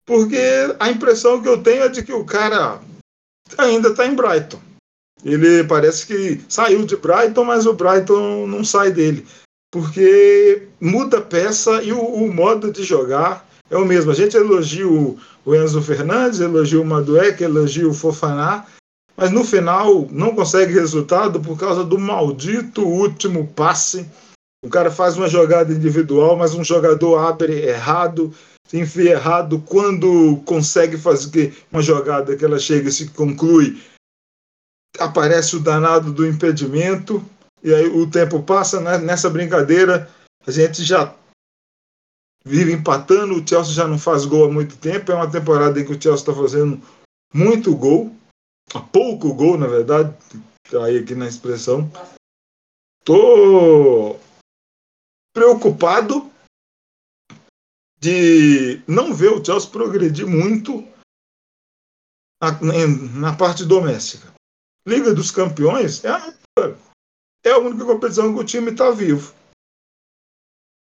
[0.06, 0.38] Porque
[0.80, 2.82] a impressão que eu tenho é de que o cara
[3.58, 4.62] ainda está em Brighton.
[5.24, 9.26] Ele parece que saiu de Brighton, mas o Brighton não sai dele
[9.76, 14.10] porque muda a peça e o, o, modo de jogar é o mesmo.
[14.10, 18.66] A gente elogia o, Enzo Fernandes, elogia o Madueck, elogia o Fofaná,
[19.18, 24.10] mas no final não consegue resultado por causa do maldito último passe.
[24.66, 28.34] O cara faz uma jogada individual, mas um jogador abre errado,
[28.68, 29.61] se enfia errado.
[29.61, 33.80] Quando consegue fazer uma jogada que ela chega e se conclui,
[34.97, 37.24] aparece o danado do impedimento
[37.63, 38.97] e aí o tempo passa, né?
[38.97, 40.09] nessa brincadeira
[40.47, 41.13] a gente já
[42.43, 45.86] vive empatando, o Chelsea já não faz gol há muito tempo, é uma temporada em
[45.86, 46.82] que o Chelsea está fazendo
[47.32, 48.11] muito gol,
[48.91, 50.11] pouco gol na verdade,
[50.82, 51.88] aí aqui na expressão.
[53.03, 54.18] Tô
[55.36, 56.31] preocupado
[57.99, 60.81] de não ver o Chelsea progredir muito
[62.41, 62.51] na,
[63.13, 64.33] na parte doméstica.
[64.88, 66.09] Liga dos Campeões é
[67.43, 69.33] é a única competição que o time está vivo.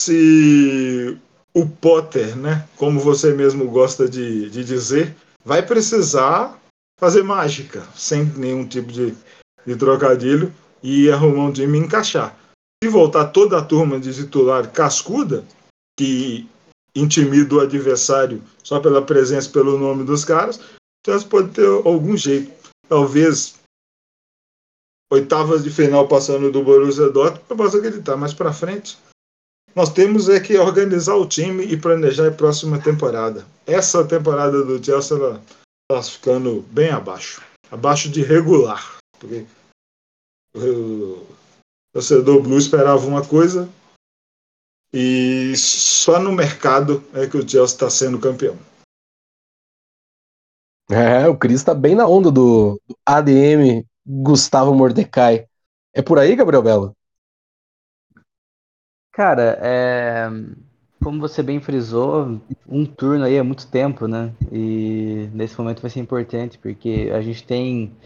[0.02, 1.18] Se
[1.54, 6.60] o Potter, né, como você mesmo gosta de, de dizer, vai precisar
[6.98, 9.14] fazer mágica, sem nenhum tipo de,
[9.64, 12.38] de trocadilho, e arrumar um time encaixar.
[12.82, 15.44] Se voltar toda a turma de titular cascuda,
[15.98, 16.48] que
[16.94, 20.60] intimida o adversário só pela presença, pelo nome dos caras,
[21.00, 22.52] então pode ter algum jeito.
[22.88, 23.60] Talvez
[25.12, 28.98] oitavas de final passando do Borussia Dortmund, eu posso acreditar, mais para frente
[29.74, 33.46] nós temos é que organizar o time e planejar a próxima temporada.
[33.66, 35.16] Essa temporada do Chelsea
[35.90, 39.46] está ficando bem abaixo, abaixo de regular, porque
[40.54, 41.24] o
[41.92, 43.68] torcedor Blue esperava uma coisa
[44.92, 48.56] e só no mercado é que o Chelsea está sendo campeão.
[50.90, 55.46] É, o Cris está bem na onda do, do ADM Gustavo Mordecai.
[55.94, 56.96] É por aí, Gabriel Belo?
[59.12, 60.28] Cara, é...
[61.02, 64.34] como você bem frisou, um turno aí é muito tempo, né?
[64.50, 67.96] E nesse momento vai ser importante, porque a gente tem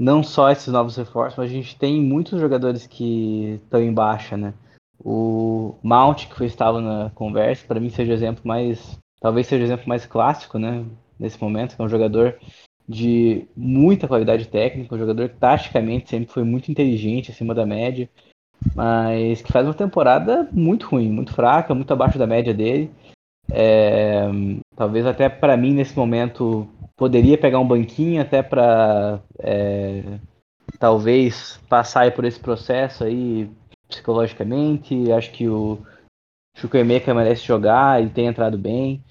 [0.00, 4.34] não só esses novos reforços, mas a gente tem muitos jogadores que estão em baixa,
[4.34, 4.54] né?
[4.98, 8.98] O Mount, que foi, estava na conversa, para mim seja o exemplo mais.
[9.20, 10.86] Talvez seja o exemplo mais clássico, né?
[11.18, 12.38] Nesse momento, que é um jogador
[12.88, 18.08] de muita qualidade técnica, um jogador que taticamente sempre foi muito inteligente, acima da média,
[18.74, 22.90] mas que faz uma temporada muito ruim, muito fraca, muito abaixo da média dele.
[23.52, 24.22] É,
[24.76, 30.02] talvez até para mim nesse momento poderia pegar um banquinho até para é,
[30.78, 33.50] talvez passar por esse processo aí
[33.88, 35.10] psicologicamente.
[35.12, 35.78] Acho que o
[36.56, 39.02] Chukwemeka merece jogar e tem entrado bem.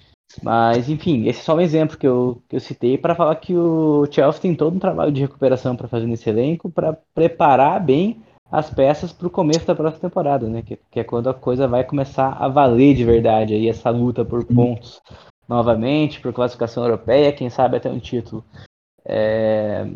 [0.42, 3.54] Mas, enfim, esse é só um exemplo que eu, que eu citei para falar que
[3.54, 8.22] o Chelsea tem todo um trabalho de recuperação para fazer nesse elenco, para preparar bem
[8.50, 10.62] as peças para o começo da próxima temporada, né?
[10.62, 14.24] Que, que, é quando a coisa vai começar a valer de verdade, aí essa luta
[14.24, 15.00] por pontos
[15.48, 18.44] novamente, por classificação europeia, quem sabe até um título.
[19.04, 19.86] É...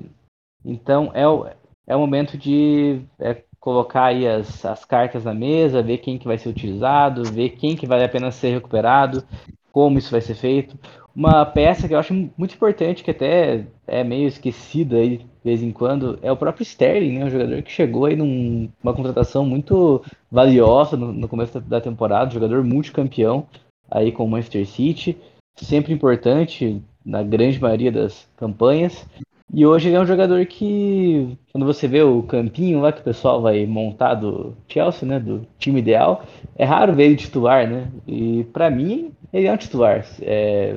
[0.65, 1.47] Então, é o,
[1.87, 6.27] é o momento de é, colocar aí as, as cartas na mesa, ver quem que
[6.27, 9.25] vai ser utilizado, ver quem que vale a pena ser recuperado,
[9.73, 10.79] como isso vai ser feito.
[11.15, 15.63] Uma peça que eu acho muito importante, que até é meio esquecida aí de vez
[15.63, 17.25] em quando, é o próprio Sterling, né?
[17.27, 22.33] Um jogador que chegou aí numa num, contratação muito valiosa no, no começo da temporada,
[22.33, 23.47] jogador multicampeão.
[23.91, 25.17] aí com o Manchester City,
[25.57, 29.07] sempre importante na grande maioria das campanhas.
[29.53, 33.05] E hoje ele é um jogador que, quando você vê o campinho lá que o
[33.05, 36.25] pessoal vai montar do Chelsea, né, do time ideal,
[36.57, 37.89] é raro ver ele titular, né?
[38.07, 40.05] E para mim, ele é um titular.
[40.23, 40.77] É,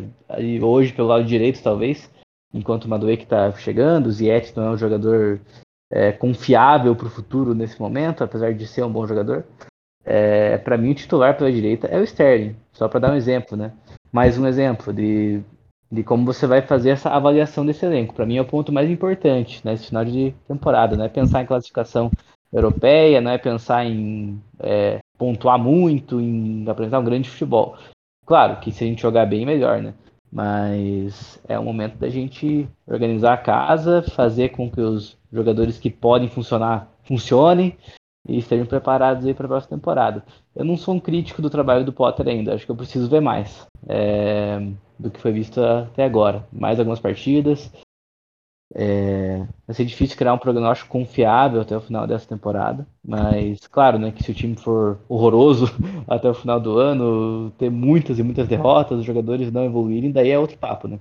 [0.61, 2.09] hoje, pelo lado direito, talvez,
[2.53, 5.39] enquanto o Madueke está chegando, o Ziyech não é um jogador
[5.91, 9.45] é, confiável para o futuro nesse momento, apesar de ser um bom jogador.
[10.05, 13.57] É, para mim, o titular pela direita é o Sterling, só para dar um exemplo,
[13.57, 13.73] né?
[14.11, 15.41] Mais um exemplo de,
[15.91, 18.13] de como você vai fazer essa avaliação desse elenco.
[18.13, 20.95] Para mim, é o ponto mais importante nesse final de temporada.
[20.95, 22.11] Não é pensar em classificação
[22.51, 27.77] europeia, não é pensar em é, pontuar muito, em apresentar um grande futebol.
[28.25, 29.93] Claro que se a gente jogar bem, melhor, né?
[30.31, 35.89] Mas é o momento da gente organizar a casa, fazer com que os jogadores que
[35.89, 37.77] podem funcionar funcionem
[38.27, 40.23] e estejam preparados aí para a próxima temporada.
[40.53, 43.21] Eu não sou um crítico do trabalho do Potter ainda, acho que eu preciso ver
[43.21, 44.59] mais é,
[44.99, 46.47] do que foi visto até agora.
[46.51, 47.71] Mais algumas partidas.
[48.75, 53.97] É, vai ser difícil criar um prognóstico confiável até o final dessa temporada, mas claro,
[53.97, 55.67] né, que se o time for horroroso
[56.05, 60.31] até o final do ano, ter muitas e muitas derrotas, os jogadores não evoluírem, daí
[60.31, 60.99] é outro papo, né?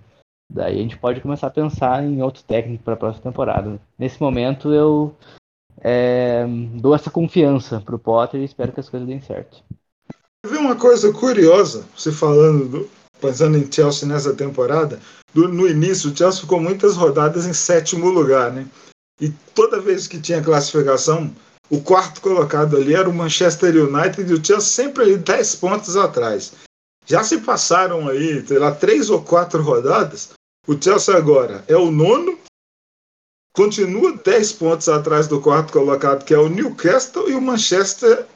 [0.49, 3.81] Daí a gente pode começar a pensar em outro técnico para a próxima temporada.
[3.99, 5.13] Nesse momento eu
[5.81, 9.63] é, dou essa confiança pro Potter e espero que as coisas deem certo.
[10.47, 12.91] Vi uma coisa curiosa, você falando, do,
[13.21, 15.01] pensando em Chelsea nessa temporada.
[15.33, 18.67] Do, no início, o Chelsea ficou muitas rodadas em sétimo lugar, né?
[19.21, 21.35] E toda vez que tinha classificação,
[21.71, 25.97] o quarto colocado ali era o Manchester United e o Chelsea sempre ali 10 pontos
[25.97, 26.53] atrás.
[27.07, 30.31] Já se passaram aí, sei lá, três ou quatro rodadas.
[30.67, 32.39] O Chelsea agora é o nono
[33.57, 38.27] continua 10 pontos atrás do quarto colocado, que é o Newcastle, e o Manchester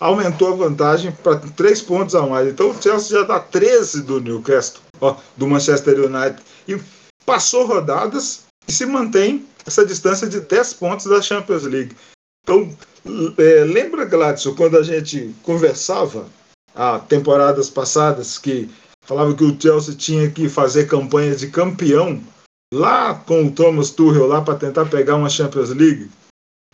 [0.00, 2.48] aumentou a vantagem para 3 pontos a mais.
[2.48, 6.42] Então o Chelsea já dá 13 do Newcastle, ó, do Manchester United.
[6.66, 6.80] E
[7.26, 11.94] passou rodadas e se mantém essa distância de 10 pontos da Champions League.
[12.42, 12.74] Então,
[13.38, 16.26] é, lembra, Gladson, quando a gente conversava
[16.74, 18.70] há temporadas passadas que
[19.04, 22.22] falava que o Chelsea tinha que fazer campanha de campeão
[22.72, 26.10] lá com o Thomas Tuchel lá para tentar pegar uma Champions League.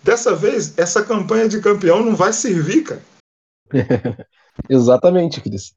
[0.02, 3.02] Dessa vez, essa campanha de campeão não vai servir, cara.
[4.68, 5.74] Exatamente, Cris.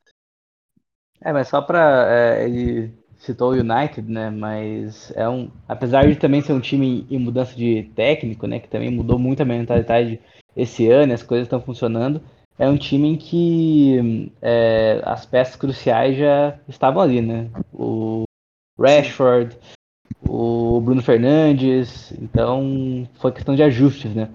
[1.21, 4.29] É, mas só para é, ele citou o United, né?
[4.29, 8.59] Mas é um, apesar de também ser um time em mudança de técnico, né?
[8.59, 10.19] Que também mudou muito a mentalidade
[10.55, 12.21] esse ano, as coisas estão funcionando.
[12.57, 17.49] É um time em que é, as peças cruciais já estavam ali, né?
[17.73, 18.23] O
[18.79, 19.57] Rashford,
[20.27, 24.29] o Bruno Fernandes, então foi questão de ajustes, né?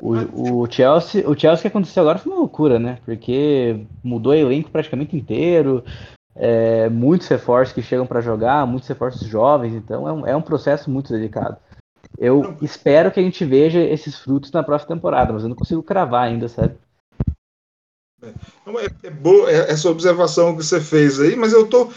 [0.00, 2.98] O, o, Chelsea, o Chelsea que aconteceu agora foi uma loucura, né?
[3.04, 5.84] Porque mudou o elenco praticamente inteiro,
[6.34, 10.42] é, muitos reforços que chegam para jogar, muitos reforços jovens, então é um, é um
[10.42, 11.56] processo muito delicado.
[12.18, 15.82] Eu espero que a gente veja esses frutos na próxima temporada, mas eu não consigo
[15.82, 16.74] cravar ainda, sabe?
[18.22, 21.92] É, é, é boa essa observação que você fez aí, mas eu estou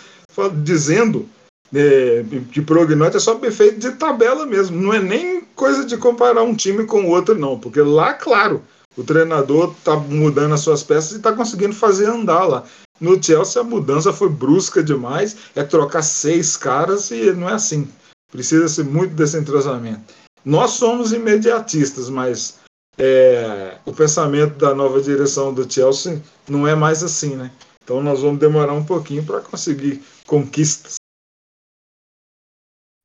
[0.63, 1.27] dizendo
[1.71, 4.79] de, de prognóstico é só efeito de tabela mesmo.
[4.79, 7.59] Não é nem coisa de comparar um time com o outro, não.
[7.59, 8.63] Porque lá, claro,
[8.97, 12.63] o treinador está mudando as suas peças e está conseguindo fazer andar lá.
[12.99, 17.87] No Chelsea a mudança foi brusca demais, é trocar seis caras e não é assim.
[18.31, 20.01] Precisa-se muito desse entrosamento.
[20.43, 22.59] Nós somos imediatistas, mas
[22.97, 27.51] é, o pensamento da nova direção do Chelsea não é mais assim, né?
[27.83, 30.98] Então nós vamos demorar um pouquinho para conseguir conquistas.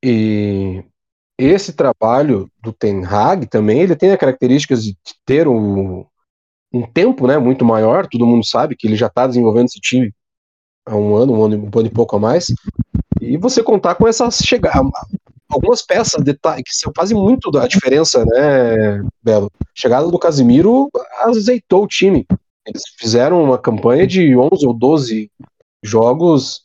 [0.07, 0.85] E
[1.39, 4.95] esse trabalho do Ten Hag também, ele tem as características de
[5.25, 6.05] ter um,
[6.71, 10.13] um tempo né, muito maior, todo mundo sabe que ele já está desenvolvendo esse time
[10.87, 12.49] há um ano, um ano, um ano e pouco a mais,
[13.19, 14.93] e você contar com essas chegadas,
[15.49, 19.51] algumas peças que fazem muito da diferença, né, Belo?
[19.75, 20.91] chegada do Casimiro
[21.23, 22.27] azeitou o time.
[22.67, 25.31] Eles fizeram uma campanha de 11 ou 12
[25.83, 26.64] jogos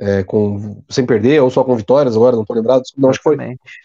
[0.00, 3.24] é, com, sem perder, ou só com vitórias, agora não tô lembrado, não, acho que
[3.24, 3.36] foi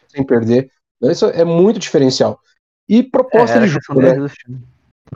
[0.07, 0.71] sem perder.
[1.01, 2.39] Isso é muito diferencial.
[2.87, 4.15] E proposta é, de jogo, né?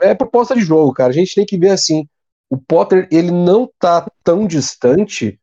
[0.02, 1.10] É proposta de jogo, cara.
[1.10, 2.06] A gente tem que ver assim,
[2.50, 5.40] o Potter, ele não tá tão distante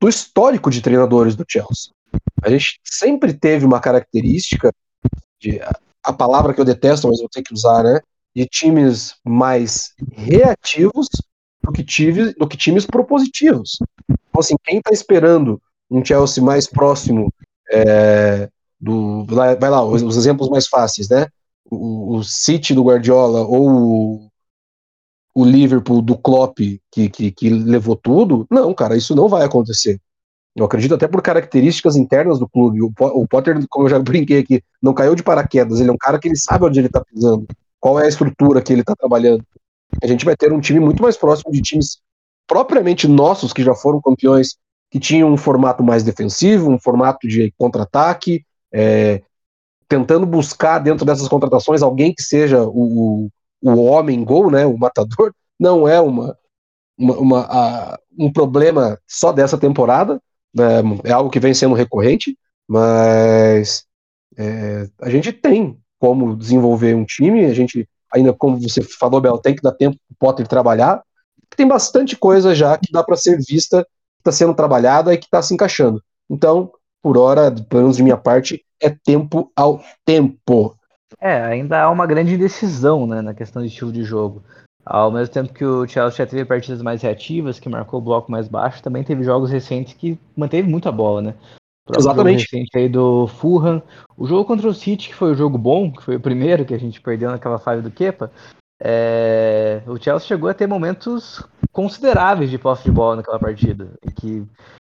[0.00, 1.92] do histórico de treinadores do Chelsea.
[2.42, 4.72] A gente sempre teve uma característica
[5.38, 5.60] de
[6.02, 8.00] a palavra que eu detesto, mas vou ter que usar, né?
[8.34, 11.08] De times mais reativos
[11.62, 13.78] do que, tive, do que times propositivos.
[14.40, 15.60] Então, assim, quem está esperando
[15.90, 17.32] um Chelsea mais próximo
[17.70, 18.48] é,
[18.80, 19.24] do.
[19.26, 21.26] Vai lá, os, os, exemplos mais fáceis, né?
[21.70, 24.30] O, o, City do Guardiola ou o,
[25.34, 26.58] o Liverpool do Klopp
[26.90, 28.46] que, que, que levou tudo.
[28.50, 30.00] Não, cara, isso não vai acontecer.
[30.56, 32.82] Eu acredito até por características internas do clube.
[32.82, 35.80] O, o Potter, como eu já brinquei aqui, não caiu de paraquedas.
[35.80, 37.46] Ele é um cara que ele sabe onde ele está pisando,
[37.78, 39.44] qual é a estrutura que ele está trabalhando.
[40.02, 42.00] A gente vai ter um time muito mais próximo de times
[42.50, 44.56] propriamente nossos, que já foram campeões,
[44.90, 48.44] que tinham um formato mais defensivo, um formato de contra-ataque,
[48.74, 49.22] é,
[49.88, 53.28] tentando buscar dentro dessas contratações alguém que seja o,
[53.62, 55.32] o homem gol, né, o matador.
[55.60, 56.36] Não é uma,
[56.98, 60.20] uma, uma a, um problema só dessa temporada,
[60.52, 62.36] né, é algo que vem sendo recorrente,
[62.68, 63.84] mas
[64.36, 69.38] é, a gente tem como desenvolver um time, a gente ainda, como você falou, Bel,
[69.38, 71.00] tem que dar tempo para o Potter trabalhar,
[71.60, 75.26] tem bastante coisa já que dá para ser vista, que está sendo trabalhada e que
[75.26, 76.02] está se encaixando.
[76.30, 80.74] Então, por hora, pelo menos de minha parte, é tempo ao tempo.
[81.20, 84.42] É, ainda há uma grande indecisão né, na questão de estilo de jogo.
[84.86, 88.32] Ao mesmo tempo que o Chelsea já teve partidas mais reativas, que marcou o bloco
[88.32, 91.34] mais baixo, também teve jogos recentes que manteve muito a bola, né?
[91.94, 92.44] Exatamente.
[92.44, 93.82] Jogo recente aí do Fulham.
[94.16, 96.72] O jogo contra o City, que foi o jogo bom, que foi o primeiro que
[96.72, 98.32] a gente perdeu naquela fase do Kepa,
[98.80, 99.82] é...
[99.86, 104.46] o Chelsea chegou a ter momentos consideráveis de posse de bola naquela partida, que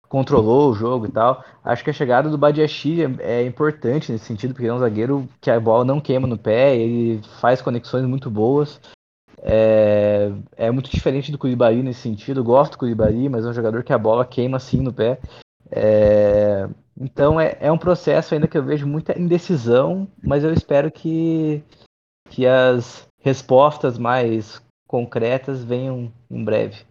[0.09, 1.43] controlou o jogo e tal.
[1.65, 5.29] Acho que a chegada do Badiachile é, é importante nesse sentido, porque é um zagueiro
[5.41, 8.81] que a bola não queima no pé, ele faz conexões muito boas.
[9.45, 12.45] É, é muito diferente do Koulibaly nesse sentido.
[12.45, 15.19] gosto do Koulibaly, mas é um jogador que a bola queima assim no pé.
[15.71, 16.69] É,
[17.01, 21.65] então é, é um processo ainda que eu vejo muita indecisão, mas eu espero que,
[22.29, 26.85] que as respostas mais concretas venham em breve.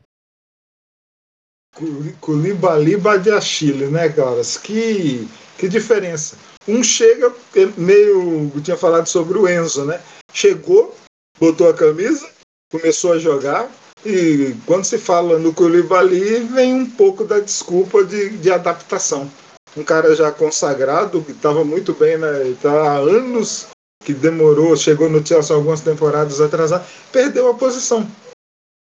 [2.20, 4.58] Koulibaly Badiachile, né, caras?
[4.58, 5.28] Que,
[5.58, 6.38] que diferença.
[6.68, 7.34] Um chega,
[7.78, 8.52] meio.
[8.54, 10.02] Eu tinha falado sobre o Enzo, né?
[10.34, 10.94] Chegou,
[11.40, 12.30] botou a camisa,
[12.72, 13.72] começou a jogar.
[14.06, 19.32] E quando se fala no Koulibaly, vem um pouco da desculpa de, de adaptação.
[19.78, 22.48] Um cara já consagrado, que estava muito bem, né?
[22.50, 23.68] Está há anos
[24.04, 28.10] que demorou, chegou no Chelsea algumas temporadas atrasado, perdeu a posição.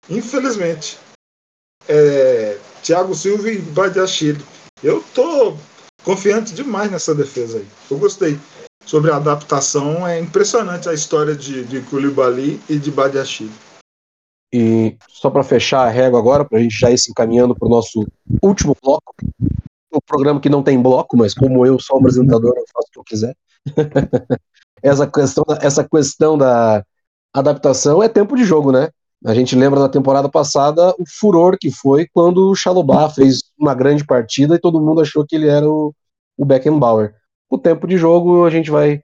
[0.10, 0.98] Infelizmente.
[1.88, 4.44] É, Thiago Silva e Badiachile.
[4.84, 5.56] Eu tô
[6.04, 7.68] confiante demais nessa defesa aí.
[7.90, 8.38] Eu gostei
[8.86, 10.08] sobre a adaptação.
[10.08, 13.52] É impressionante a história de, de Koulibaly e de Badiachile.
[14.54, 17.68] E só para fechar a régua agora, para a gente já ir se encaminhando para
[17.68, 18.08] o nosso
[18.42, 19.14] último bloco,
[19.92, 23.00] o programa que não tem bloco, mas como eu sou apresentador, eu faço o que
[23.00, 23.36] eu quiser.
[24.82, 26.84] essa, questão da, essa questão da
[27.34, 28.90] adaptação é tempo de jogo, né?
[29.26, 33.74] A gente lembra da temporada passada o furor que foi quando o Chalobah fez uma
[33.74, 35.94] grande partida e todo mundo achou que ele era o,
[36.38, 37.16] o Beckenbauer.
[37.50, 39.02] O tempo de jogo a gente vai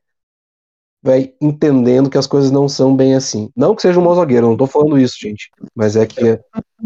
[1.04, 3.50] vai entendendo que as coisas não são bem assim.
[3.56, 5.50] Não que seja um mau zagueiro, não tô falando isso, gente.
[5.76, 6.40] Mas é que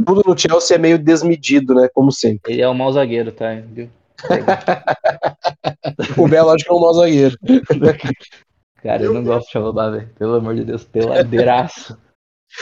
[0.06, 1.90] tudo no Chelsea é meio desmedido, né?
[1.94, 2.54] Como sempre.
[2.54, 3.54] Ele é um mau zagueiro, tá?
[3.56, 3.90] Viu?
[6.18, 7.38] o Belo acho que é um mau zagueiro.
[8.86, 10.10] Cara, eu não gosto de Chalobah, velho.
[10.14, 11.98] Pelo amor de Deus, peladeiraço.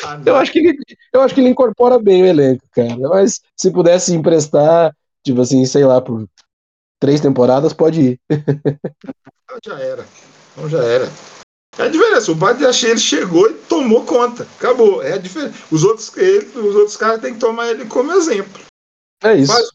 [0.06, 0.78] Ah, eu, acho que ele,
[1.12, 2.96] eu acho que ele incorpora bem o elenco, cara.
[3.10, 6.26] Mas se pudesse emprestar, tipo assim, sei lá, por
[6.98, 8.22] três temporadas, pode ir.
[8.32, 10.06] Então já era.
[10.54, 11.10] Então já era.
[11.78, 12.32] É a diferença.
[12.32, 14.48] O Badiachê ele chegou e tomou conta.
[14.58, 15.04] Acabou.
[15.04, 15.54] É a diferença.
[15.70, 18.64] Os outros, ele, os outros caras têm que tomar ele como exemplo.
[19.22, 19.52] É isso.
[19.52, 19.70] Faz,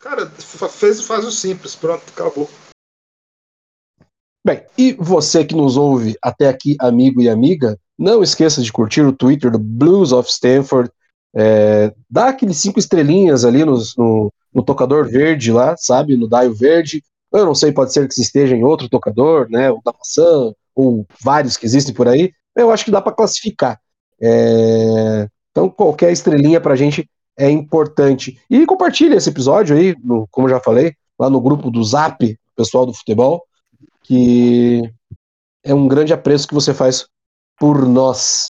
[0.00, 1.76] cara, fez, faz o simples.
[1.76, 2.50] Pronto, acabou.
[4.44, 9.00] Bem, e você que nos ouve até aqui, amigo e amiga, não esqueça de curtir
[9.00, 10.90] o Twitter do Blues of Stanford.
[11.34, 13.78] É, dá aqueles cinco estrelinhas ali no,
[14.52, 16.14] no, tocador verde lá, sabe?
[16.14, 17.02] No dial verde.
[17.32, 19.70] Eu não sei, pode ser que esteja em outro tocador, né?
[19.70, 22.30] O da maçã, ou vários que existem por aí.
[22.54, 23.80] Eu acho que dá para classificar.
[24.20, 28.38] É, então, qualquer estrelinha para a gente é importante.
[28.50, 32.84] E compartilhe esse episódio aí, no, como já falei, lá no grupo do Zap, pessoal
[32.84, 33.42] do futebol,
[34.04, 34.82] que
[35.64, 37.06] é um grande apreço que você faz
[37.58, 38.46] por nós.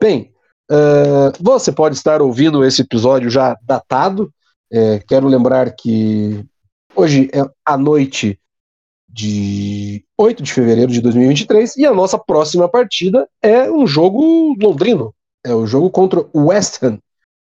[0.00, 0.32] Bem,
[0.70, 4.30] uh, você pode estar ouvindo esse episódio já datado.
[4.70, 6.44] É, quero lembrar que
[6.94, 8.38] hoje é a noite
[9.08, 15.14] de 8 de fevereiro de 2023 e a nossa próxima partida é um jogo londrino.
[15.44, 16.98] É o jogo contra o West Ham.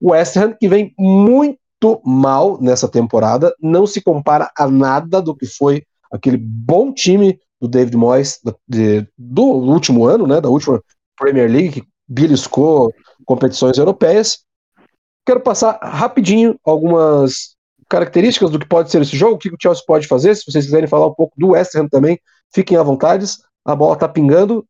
[0.01, 1.59] West Ham que vem muito
[2.05, 5.83] mal nessa temporada, não se compara a nada do que foi
[6.13, 10.83] aquele bom time do David Moyes de, do último ano, né, da última
[11.17, 12.93] Premier League, que beliscou
[13.25, 14.41] competições europeias.
[15.25, 17.57] Quero passar rapidinho algumas
[17.89, 20.35] características do que pode ser esse jogo, o que o Chelsea pode fazer.
[20.35, 22.21] Se vocês quiserem falar um pouco do West Ham também,
[22.53, 23.27] fiquem à vontade.
[23.65, 24.67] A bola está pingando,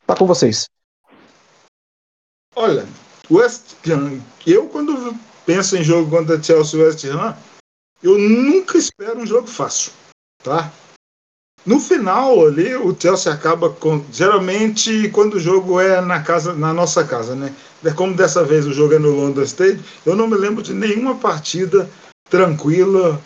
[0.00, 0.68] está com vocês.
[2.56, 2.86] Olha,
[3.30, 5.16] West Ham, eu quando
[5.46, 7.36] penso em jogo contra Chelsea e West Ham,
[8.02, 9.92] eu nunca espero um jogo fácil,
[10.42, 10.72] tá?
[11.64, 14.04] No final ali, o Chelsea acaba com.
[14.12, 17.54] Geralmente, quando o jogo é na casa, na nossa casa, né?
[17.84, 20.74] É como dessa vez o jogo é no London State, eu não me lembro de
[20.74, 21.88] nenhuma partida
[22.28, 23.20] tranquila,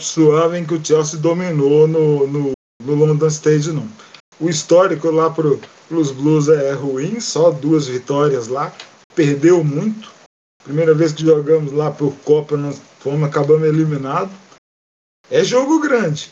[0.00, 2.52] suave em que o Chelsea dominou no, no,
[2.82, 3.88] no London State, não.
[4.40, 5.46] O histórico lá para
[5.90, 8.72] os Blues é ruim, só duas vitórias lá.
[9.14, 10.10] Perdeu muito.
[10.64, 14.32] Primeira vez que jogamos lá por Copa, nós fomos, acabamos eliminados.
[15.30, 16.30] É jogo grande.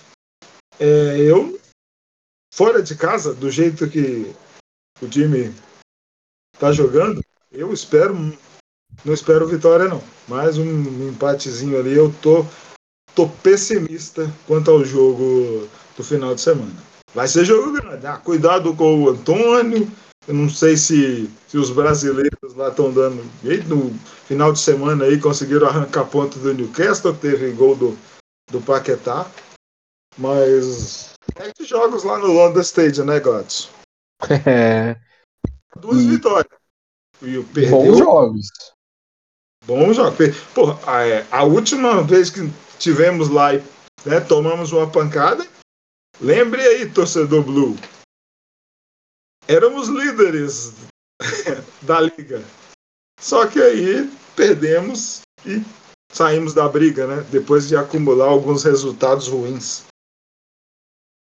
[0.80, 1.60] É, eu,
[2.54, 4.34] fora de casa, do jeito que
[5.02, 5.54] o time
[6.58, 7.22] tá jogando,
[7.52, 8.14] eu espero.
[9.04, 10.02] Não espero vitória, não.
[10.26, 11.92] Mais um empatezinho ali.
[11.92, 12.46] Eu tô,
[13.14, 16.74] tô pessimista quanto ao jogo do final de semana.
[17.14, 18.06] Vai ser jogo grande.
[18.06, 19.86] Ah, cuidado com o Antônio.
[20.26, 23.22] Eu não sei se, se os brasileiros lá estão dando.
[23.68, 23.90] No
[24.26, 27.98] final de semana aí conseguiram arrancar ponto do Newcastle, teve gol do,
[28.50, 29.30] do Paquetá.
[30.18, 33.68] Mas sete jogos lá no London Stadium, né, Gladys?
[34.46, 34.96] É.
[35.76, 36.10] Duas e...
[36.10, 36.60] vitórias.
[37.22, 37.70] E perdeu...
[37.70, 38.48] Bons jogos.
[39.64, 40.36] Bons jogos.
[40.54, 42.40] Porra, a, é, a, última vez que
[42.78, 43.62] tivemos lá e
[44.04, 45.46] né, tomamos uma pancada,
[46.20, 47.76] lembre aí, torcedor Blue.
[49.46, 50.74] Éramos líderes
[51.82, 52.42] da liga.
[53.20, 55.62] Só que aí perdemos e
[56.10, 57.26] saímos da briga, né?
[57.30, 59.84] Depois de acumular alguns resultados ruins.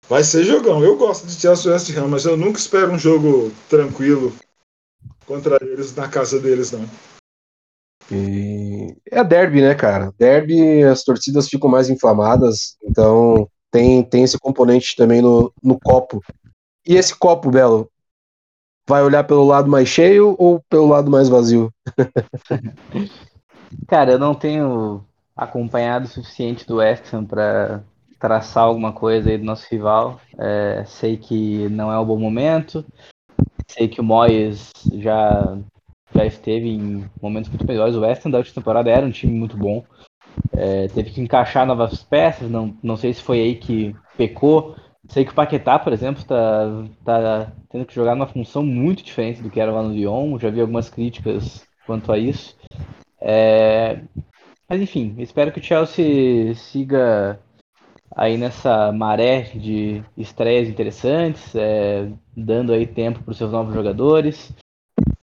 [0.08, 0.84] Vai ser jogão.
[0.84, 4.34] Eu gosto de Chelsea West Ham, mas eu nunca espero um jogo tranquilo
[5.26, 6.86] contra eles na casa deles, não.
[8.12, 10.14] E é derby, né, cara?
[10.20, 16.22] Derby, as torcidas ficam mais inflamadas, então tem, tem esse componente também no, no copo.
[16.86, 17.90] E esse copo, Belo,
[18.88, 21.74] vai olhar pelo lado mais cheio ou pelo lado mais vazio?
[23.88, 25.04] cara, eu não tenho
[25.36, 27.84] acompanhado o suficiente do West Ham para
[28.24, 30.22] traçar alguma coisa aí do nosso rival.
[30.40, 32.86] É, sei que não é um bom momento.
[33.68, 35.58] Sei que o Moyes já,
[36.16, 37.96] já esteve em momentos muito melhores.
[37.96, 39.84] O West Ham da última temporada era um time muito bom.
[40.54, 42.50] É, teve que encaixar novas peças.
[42.50, 44.74] Não, não sei se foi aí que pecou.
[45.10, 49.42] Sei que o Paquetá, por exemplo, está tá tendo que jogar numa função muito diferente
[49.42, 50.40] do que era lá no Lyon.
[50.40, 52.56] Já vi algumas críticas quanto a isso.
[53.20, 54.00] É,
[54.70, 57.38] mas enfim, espero que o Chelsea siga
[58.16, 64.54] aí nessa maré de estreias interessantes, é, dando aí tempo para os seus novos jogadores.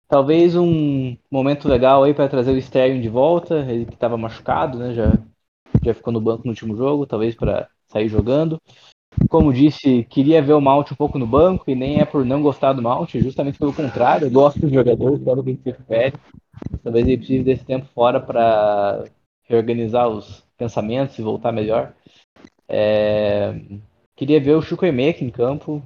[0.09, 4.79] Talvez um momento legal aí para trazer o Sterling de volta, ele que estava machucado,
[4.79, 4.93] né?
[4.93, 5.13] Já,
[5.85, 8.61] já ficou no banco no último jogo, talvez para sair jogando.
[9.29, 12.43] Como disse, queria ver o Mount um pouco no banco e nem é por não
[12.43, 16.15] gostar do Mount, justamente pelo contrário, eu gosto do jogador, quero que ele se recupere.
[16.83, 19.05] Talvez ele precise desse tempo fora para
[19.45, 21.93] reorganizar os pensamentos e voltar melhor.
[22.71, 23.55] É...
[24.17, 25.83] Queria ver o Chico Emeka em campo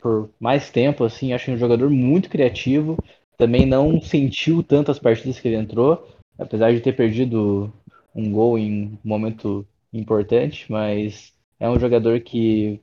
[0.00, 3.02] por mais tempo, assim, acho um jogador muito criativo.
[3.36, 6.06] Também não sentiu tantas partidas que ele entrou,
[6.38, 7.72] apesar de ter perdido
[8.14, 12.80] um gol em um momento importante, mas é um jogador que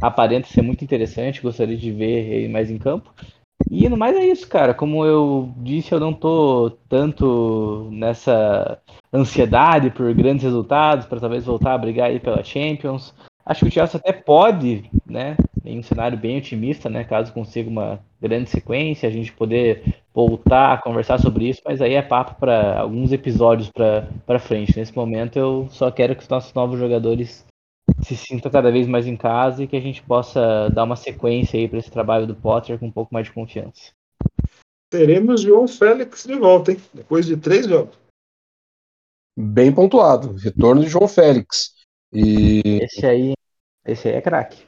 [0.00, 3.12] aparenta ser muito interessante, gostaria de ver ele mais em campo.
[3.70, 4.74] E no mais é isso, cara.
[4.74, 8.78] Como eu disse, eu não tô tanto nessa
[9.12, 13.14] ansiedade por grandes resultados, para talvez voltar a brigar aí pela Champions.
[13.44, 17.68] Acho que o Chelsea até pode, né, em um cenário bem otimista, né, caso consiga
[17.68, 22.36] uma grande sequência, a gente poder voltar a conversar sobre isso, mas aí é papo
[22.38, 24.76] para alguns episódios para frente.
[24.76, 27.44] Nesse momento eu só quero que os nossos novos jogadores
[28.04, 31.58] se sinta cada vez mais em casa e que a gente possa dar uma sequência
[31.58, 33.92] aí para esse trabalho do Potter com um pouco mais de confiança.
[34.90, 36.78] Teremos João Félix de volta, hein?
[36.92, 37.96] Depois de três jogos.
[39.38, 40.34] Bem pontuado.
[40.34, 41.74] Retorno de João Félix.
[42.12, 42.80] E...
[42.82, 43.32] Esse aí,
[43.86, 44.66] esse aí é craque.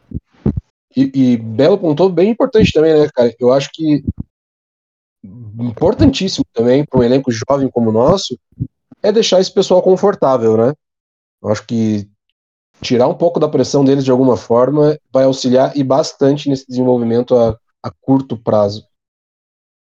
[0.96, 3.34] E, e Belo pontou bem importante também, né, cara?
[3.38, 4.02] Eu acho que
[5.58, 8.38] importantíssimo também para um elenco jovem como o nosso
[9.02, 10.74] é deixar esse pessoal confortável, né?
[11.42, 12.08] Eu acho que
[12.84, 17.34] tirar um pouco da pressão deles de alguma forma vai auxiliar e bastante nesse desenvolvimento
[17.34, 18.86] a, a curto prazo.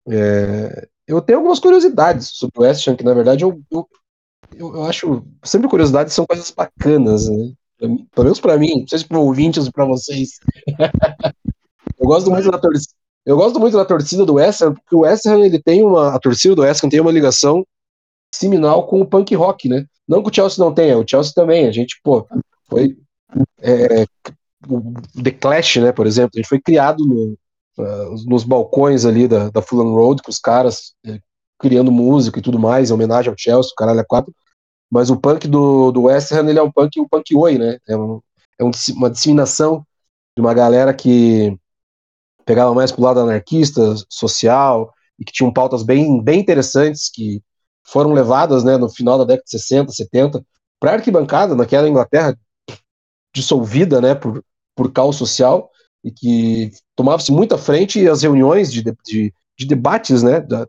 [0.07, 3.87] É, eu tenho algumas curiosidades sobre o West Ham, que na verdade eu, eu,
[4.55, 7.53] eu, acho sempre curiosidades são coisas bacanas, né?
[7.79, 10.39] Pelo menos para mim, não sei se para ouvintes ou para vocês.
[11.99, 12.93] eu gosto muito da torcida.
[13.25, 16.13] Eu gosto muito da torcida do West Ham, porque o West Ham ele tem uma
[16.13, 17.65] a torcida do West Ham tem uma ligação
[18.33, 19.85] seminal com o punk rock, né?
[20.07, 21.67] Não que o Chelsea não tenha, o Chelsea também.
[21.67, 22.27] A gente, pô,
[22.73, 22.97] foi
[23.61, 24.05] é,
[24.67, 27.37] o The Clash, né, por exemplo, a gente foi criado no,
[27.77, 31.19] uh, nos balcões ali da, da Fulham Road com os caras, é,
[31.59, 34.33] criando música e tudo mais, em homenagem ao Chelsea, caralho é quatro.
[34.91, 37.79] Mas o punk do, do West Ham, ele é um punk, um punk oi, né?
[37.87, 38.21] É, um,
[38.59, 39.85] é um, uma disseminação
[40.35, 41.57] de uma galera que
[42.45, 47.41] pegava mais pro lado anarquista, social, e que tinham pautas bem, bem interessantes que
[47.83, 50.45] foram levadas, né, no final da década de 60, 70,
[50.79, 52.37] para arquibancada, naquela Inglaterra
[53.33, 54.43] dissolvida, né, por,
[54.75, 55.69] por caos social,
[56.03, 60.67] e que tomava-se muita frente as reuniões de, de, de debates, né, da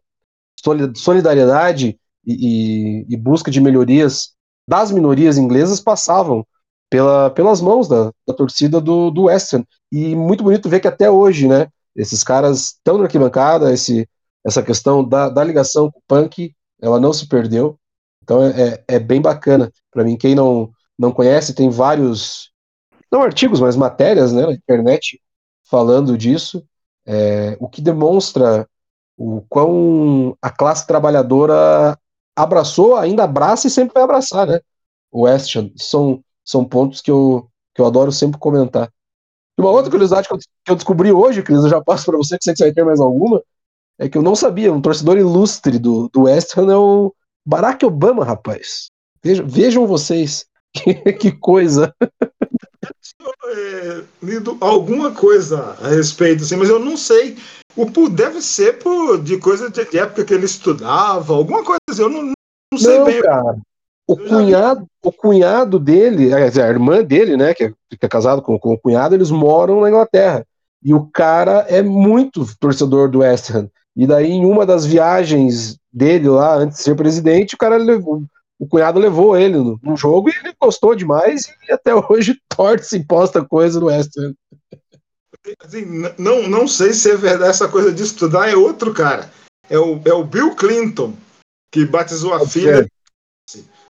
[0.96, 4.30] solidariedade e, e, e, busca de melhorias
[4.66, 6.46] das minorias inglesas passavam
[6.88, 9.64] pela, pelas mãos da, da torcida do, do West Ham.
[9.92, 14.08] E muito bonito ver que até hoje, né, esses caras estão na arquibancada, esse,
[14.44, 17.78] essa questão da, da ligação com o punk, ela não se perdeu.
[18.22, 19.70] Então é, é, é bem bacana.
[19.90, 22.50] Para mim, quem não, não conhece, tem vários,
[23.14, 25.20] não artigos, mas matérias né, na internet
[25.64, 26.64] falando disso,
[27.06, 28.68] é, o que demonstra
[29.16, 31.96] o quão a classe trabalhadora
[32.36, 34.60] abraçou, ainda abraça e sempre vai abraçar, né?
[35.10, 35.70] O West Ham.
[35.76, 38.90] São, são pontos que eu, que eu adoro sempre comentar.
[39.56, 42.16] E uma outra curiosidade que eu, que eu descobri hoje, Cris, eu já passo para
[42.16, 43.40] você, que sei que você vai ter mais alguma,
[43.98, 47.14] é que eu não sabia, um torcedor ilustre do, do West Ham é o
[47.46, 48.90] Barack Obama, rapaz.
[49.22, 51.94] Vejam, vejam vocês, que, que coisa.
[53.46, 57.36] É, lido alguma coisa a respeito, assim, mas eu não sei.
[57.76, 61.80] O deve ser por, de coisa de, de época que ele estudava, alguma coisa.
[61.90, 62.32] Assim, eu não,
[62.72, 63.22] não sei não, bem.
[63.22, 63.56] Cara.
[64.06, 68.58] O cunhado, o cunhado dele, a irmã dele, né, que é, que é casado com,
[68.58, 70.46] com o cunhado, eles moram na Inglaterra.
[70.82, 73.70] E o cara é muito torcedor do West Ham.
[73.96, 78.22] E daí, em uma das viagens dele lá, antes de ser presidente, o cara levou,
[78.58, 82.96] o cunhado levou ele no, no jogo e ele gostou demais e até hoje torce
[82.96, 84.34] e posta coisa do West Ham.
[85.62, 85.84] Assim,
[86.16, 89.30] não, não sei se é verdade essa coisa de estudar, é outro cara.
[89.68, 91.14] É o, é o Bill Clinton,
[91.70, 92.88] que batizou a Pode filha.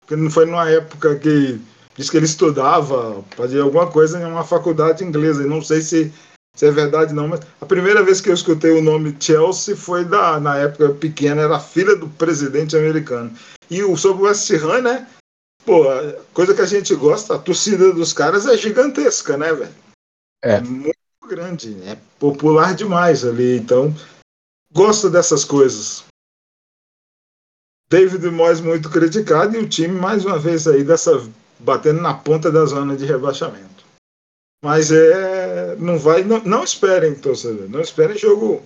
[0.01, 1.61] Porque não foi numa época que
[1.95, 5.43] diz que ele estudava, fazia alguma coisa em uma faculdade inglesa.
[5.43, 6.13] E não sei se
[6.59, 10.05] se é verdade não, mas a primeira vez que eu escutei o nome Chelsea foi
[10.05, 13.33] da, na época pequena, era filha do presidente americano.
[13.71, 15.09] E o, sobre o West Ham, né?
[15.65, 15.85] Pô,
[16.35, 19.75] coisa que a gente gosta, a torcida dos caras é gigantesca, né, velho?
[20.43, 20.55] É.
[20.55, 20.61] é.
[20.61, 20.97] Muito
[21.29, 23.95] grande, é popular demais ali, então
[24.73, 26.07] gosto dessas coisas.
[27.89, 31.25] David Moyes muito criticado e o time mais uma vez aí dessa
[31.61, 33.78] batendo na ponta da zona de rebaixamento.
[34.63, 35.77] Mas é.
[35.77, 36.25] Não vai.
[36.25, 37.69] Não, não esperem, torcedor.
[37.69, 38.63] Não esperem jogo.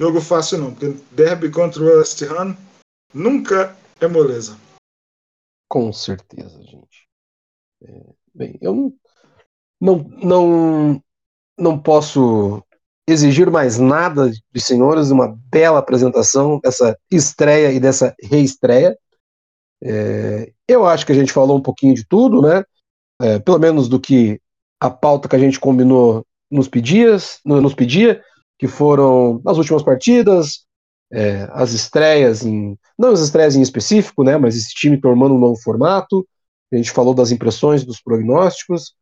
[0.00, 0.74] Jogo fácil não.
[0.74, 2.56] Porque derby contra o West Ham
[3.12, 4.58] nunca é moleza.
[5.68, 7.08] Com certeza, gente.
[7.82, 8.02] É,
[8.34, 8.92] bem, eu
[9.80, 11.02] não, não,
[11.58, 12.62] não, posso
[13.08, 18.98] exigir mais nada de senhores, uma bela apresentação dessa estreia e dessa reestreia.
[19.82, 22.64] É, eu acho que a gente falou um pouquinho de tudo, né?
[23.20, 24.40] É, pelo menos do que
[24.80, 28.22] a pauta que a gente combinou nos, pedias, nos pedia,
[28.58, 30.64] que foram as últimas partidas,
[31.12, 32.78] é, as estreias em.
[32.98, 34.36] Não as estreias em específico, né?
[34.36, 36.26] Mas esse time tomando um novo formato.
[36.72, 38.94] A gente falou das impressões, dos prognósticos.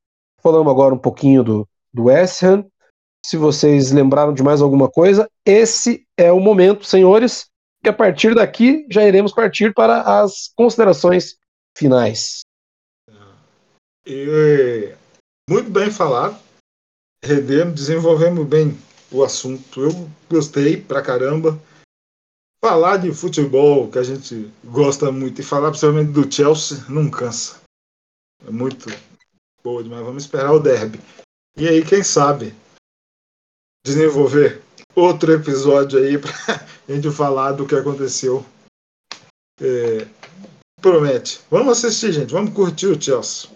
[0.42, 2.64] Falamos agora um pouquinho do, do West Ham.
[3.24, 7.46] Se vocês lembraram de mais alguma coisa, esse é o momento, senhores,
[7.82, 11.36] que a partir daqui já iremos partir para as considerações
[11.76, 12.40] finais.
[14.06, 14.94] E
[15.48, 16.38] muito bem falado.
[17.24, 18.78] Rendemos, desenvolvemos bem
[19.10, 19.80] o assunto.
[19.80, 21.60] Eu gostei pra caramba.
[22.62, 27.60] Falar de futebol, que a gente gosta muito, e falar principalmente do Chelsea, não cansa.
[28.46, 28.86] É muito
[29.62, 30.04] boa demais.
[30.04, 31.00] Vamos esperar o derby.
[31.56, 32.54] E aí, quem sabe,
[33.86, 34.62] desenvolver
[34.94, 36.30] outro episódio aí pra
[36.88, 38.44] gente falar do que aconteceu.
[39.60, 40.06] É,
[40.80, 41.40] promete.
[41.50, 42.32] Vamos assistir, gente.
[42.32, 43.50] Vamos curtir o Chelsea.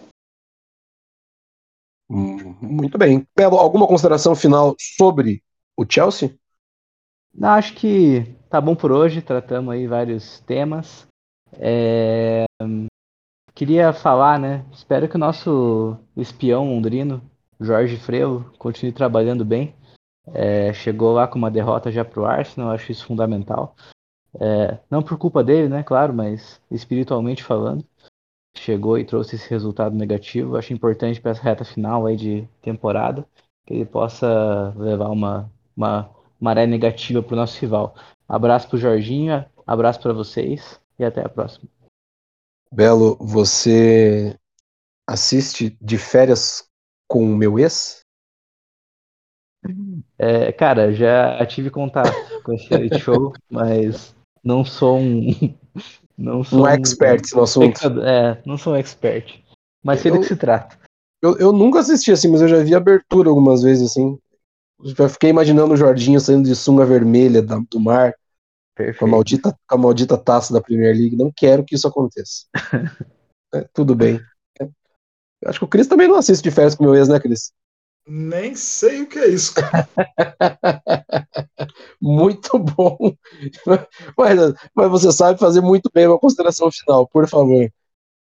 [2.63, 3.27] Muito bem.
[3.35, 5.43] Pelo, alguma consideração final sobre
[5.75, 6.33] o Chelsea?
[7.33, 9.21] Não, acho que tá bom por hoje.
[9.21, 11.05] Tratamos aí vários temas.
[11.53, 12.45] É...
[13.53, 14.65] Queria falar, né?
[14.71, 17.21] Espero que o nosso espião londrino,
[17.59, 19.75] Jorge Frevo, continue trabalhando bem.
[20.27, 23.75] É, chegou lá com uma derrota já pro Arsenal, acho isso fundamental.
[24.39, 25.83] É, não por culpa dele, né?
[25.83, 27.85] Claro, mas espiritualmente falando
[28.57, 30.57] chegou e trouxe esse resultado negativo.
[30.57, 33.25] Acho importante para essa reta final aí de temporada
[33.65, 37.95] que ele possa levar uma, uma maré negativa para o nosso rival.
[38.27, 41.69] Abraço para o Jorginho, abraço para vocês e até a próxima.
[42.71, 44.37] Belo, você
[45.07, 46.67] assiste de férias
[47.07, 48.01] com o meu ex?
[50.17, 52.11] É, cara, já tive contato
[52.43, 55.55] com esse show, mas não sou um.
[56.23, 58.01] Não sou um expert no assunto.
[58.01, 59.43] É, não sou um expert.
[59.83, 60.79] Mas sei do que se trata.
[61.21, 64.17] Eu, eu nunca assisti assim, mas eu já vi abertura algumas vezes assim.
[64.97, 68.15] Eu fiquei imaginando o Jorginho saindo de sunga vermelha do mar.
[68.73, 68.99] Perfeito.
[68.99, 71.17] Com a, maldita, com a maldita taça da Premier League.
[71.17, 72.45] Não quero que isso aconteça.
[73.53, 74.21] é, tudo bem.
[74.61, 74.69] É.
[75.45, 77.51] Acho que o Cris também não assiste de férias com o meu ex, né, Cris?
[78.05, 79.87] Nem sei o que é isso, cara.
[82.01, 83.15] muito bom.
[84.17, 87.71] Mas, mas você sabe fazer muito bem uma consideração final, por favor.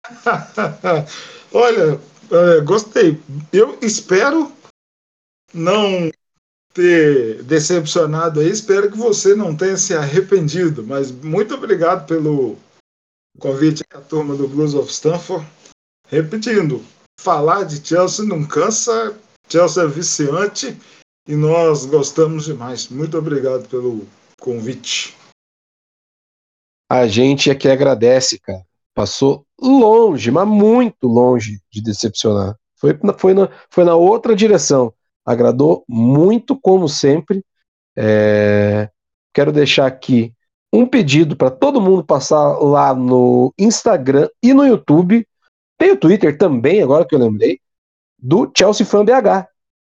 [1.54, 2.00] Olha,
[2.32, 3.22] é, gostei.
[3.52, 4.52] Eu espero
[5.54, 6.12] não
[6.74, 8.50] ter decepcionado aí.
[8.50, 10.84] Espero que você não tenha se arrependido.
[10.84, 12.58] Mas muito obrigado pelo
[13.40, 15.46] convite à turma do Blues of Stanford.
[16.08, 16.84] Repetindo,
[17.20, 19.18] falar de Chelsea não cansa
[19.52, 20.78] Chelsea é viciante
[21.28, 22.88] e nós gostamos demais.
[22.88, 24.06] Muito obrigado pelo
[24.40, 25.18] convite.
[26.90, 28.64] A gente é que agradece, cara.
[28.94, 32.56] Passou longe, mas muito longe de decepcionar.
[32.76, 34.94] Foi, foi, na, foi na outra direção.
[35.26, 37.44] Agradou muito, como sempre.
[37.98, 38.90] É...
[39.34, 40.34] Quero deixar aqui
[40.72, 45.28] um pedido para todo mundo passar lá no Instagram e no YouTube.
[45.78, 47.60] Tem o Twitter também, agora que eu lembrei
[48.22, 49.48] do Chelsea Fan BH,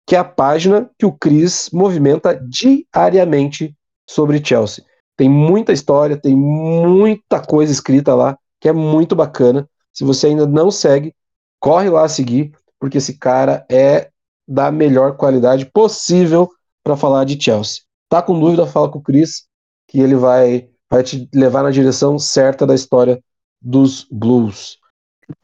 [0.05, 3.75] que é a página que o Cris movimenta diariamente
[4.07, 4.83] sobre Chelsea.
[5.17, 9.67] Tem muita história, tem muita coisa escrita lá, que é muito bacana.
[9.93, 11.13] Se você ainda não segue,
[11.59, 14.09] corre lá a seguir, porque esse cara é
[14.47, 16.49] da melhor qualidade possível
[16.83, 17.81] para falar de Chelsea.
[18.09, 19.45] Tá com dúvida, fala com o Cris,
[19.87, 23.19] que ele vai, vai te levar na direção certa da história
[23.59, 24.77] dos Blues.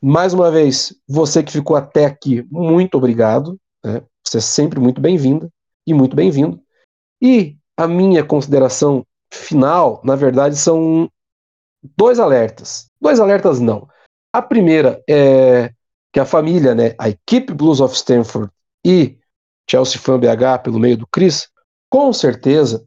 [0.02, 3.60] Mais uma vez, você que ficou até aqui, muito obrigado.
[3.84, 4.02] Né?
[4.26, 5.50] Você é sempre muito bem-vinda
[5.86, 6.62] e muito bem-vindo.
[7.22, 11.10] E a minha consideração final, na verdade, são
[11.98, 12.88] dois alertas.
[13.00, 13.88] Dois alertas não.
[14.34, 15.72] A primeira é
[16.14, 18.52] que a família, né, a equipe Blues of Stanford
[18.86, 19.18] e
[19.70, 21.48] Chelsea Fan BH, pelo meio do Chris,
[21.90, 22.86] com certeza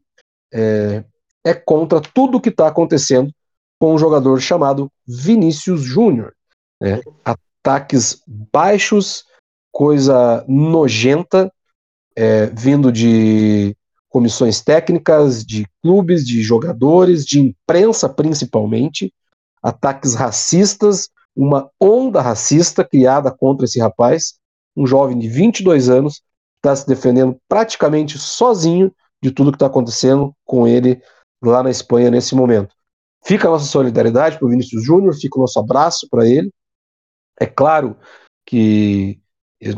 [0.52, 1.04] é,
[1.44, 3.32] é contra tudo o que está acontecendo
[3.78, 6.34] com um jogador chamado Vinícius Júnior.
[6.80, 7.00] Né?
[7.24, 9.24] Ataques baixos,
[9.72, 11.52] coisa nojenta,
[12.16, 13.76] é, vindo de
[14.08, 19.12] comissões técnicas, de clubes, de jogadores, de imprensa principalmente,
[19.60, 24.34] ataques racistas, uma onda racista criada contra esse rapaz,
[24.76, 26.22] um jovem de 22 anos,
[26.56, 31.02] está se defendendo praticamente sozinho de tudo que está acontecendo com ele
[31.42, 32.74] lá na Espanha nesse momento.
[33.24, 36.52] Fica a nossa solidariedade para o Vinícius Júnior, fica o nosso abraço para ele,
[37.38, 37.96] é claro
[38.46, 39.20] que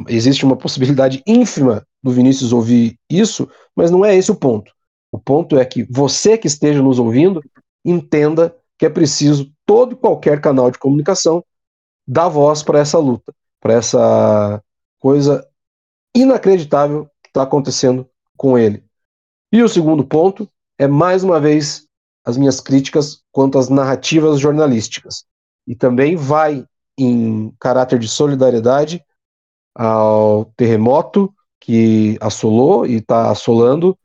[0.09, 4.73] existe uma possibilidade ínfima do Vinícius ouvir isso, mas não é esse o ponto.
[5.13, 7.43] O ponto é que você que esteja nos ouvindo
[7.85, 11.45] entenda que é preciso todo e qualquer canal de comunicação
[12.07, 14.63] dar voz para essa luta, para essa
[14.99, 15.47] coisa
[16.15, 18.85] inacreditável que está acontecendo com ele.
[19.53, 20.49] E o segundo ponto
[20.79, 21.87] é, mais uma vez,
[22.25, 25.25] as minhas críticas quanto às narrativas jornalísticas.
[25.67, 26.65] E também vai
[26.99, 29.05] em caráter de solidariedade
[29.75, 33.97] ao terremoto que assolou e está assolando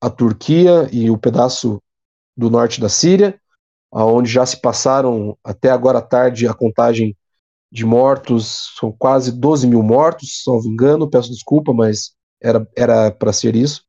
[0.00, 1.82] a Turquia e o pedaço
[2.36, 3.40] do norte da Síria,
[3.90, 7.16] aonde já se passaram até agora à tarde a contagem
[7.70, 13.56] de mortos, são quase 12 mil mortos, me engano, peço desculpa, mas era para ser
[13.56, 13.82] isso.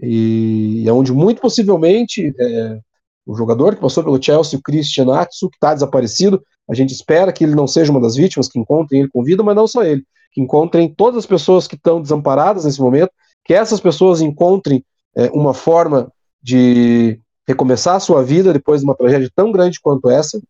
[0.00, 2.80] E é onde muito possivelmente é,
[3.24, 7.32] o jogador que passou pelo Chelsea, o Christian Atsu, que está desaparecido, a gente espera
[7.32, 9.84] que ele não seja uma das vítimas, que encontrem ele com vida, mas não só
[9.84, 10.04] ele.
[10.32, 13.10] Que encontrem todas as pessoas que estão desamparadas nesse momento,
[13.44, 14.84] que essas pessoas encontrem
[15.16, 16.12] é, uma forma
[16.42, 20.40] de recomeçar a sua vida depois de uma tragédia tão grande quanto essa,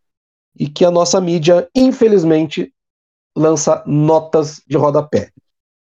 [0.58, 2.72] e que a nossa mídia, infelizmente,
[3.36, 5.30] lança notas de rodapé.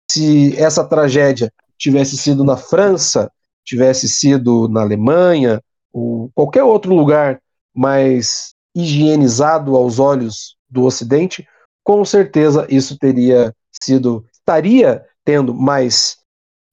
[0.10, 3.30] Se essa tragédia tivesse sido na França,
[3.66, 5.62] tivesse sido na Alemanha,
[5.92, 7.42] ou qualquer outro lugar
[7.76, 11.48] mais higienizado aos olhos do Ocidente,
[11.84, 16.18] com certeza isso teria sido, estaria tendo mais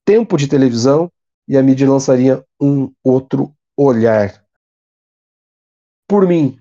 [0.04, 1.10] tempo de televisão
[1.46, 4.44] e a mídia lançaria um outro olhar.
[6.08, 6.58] Por mim,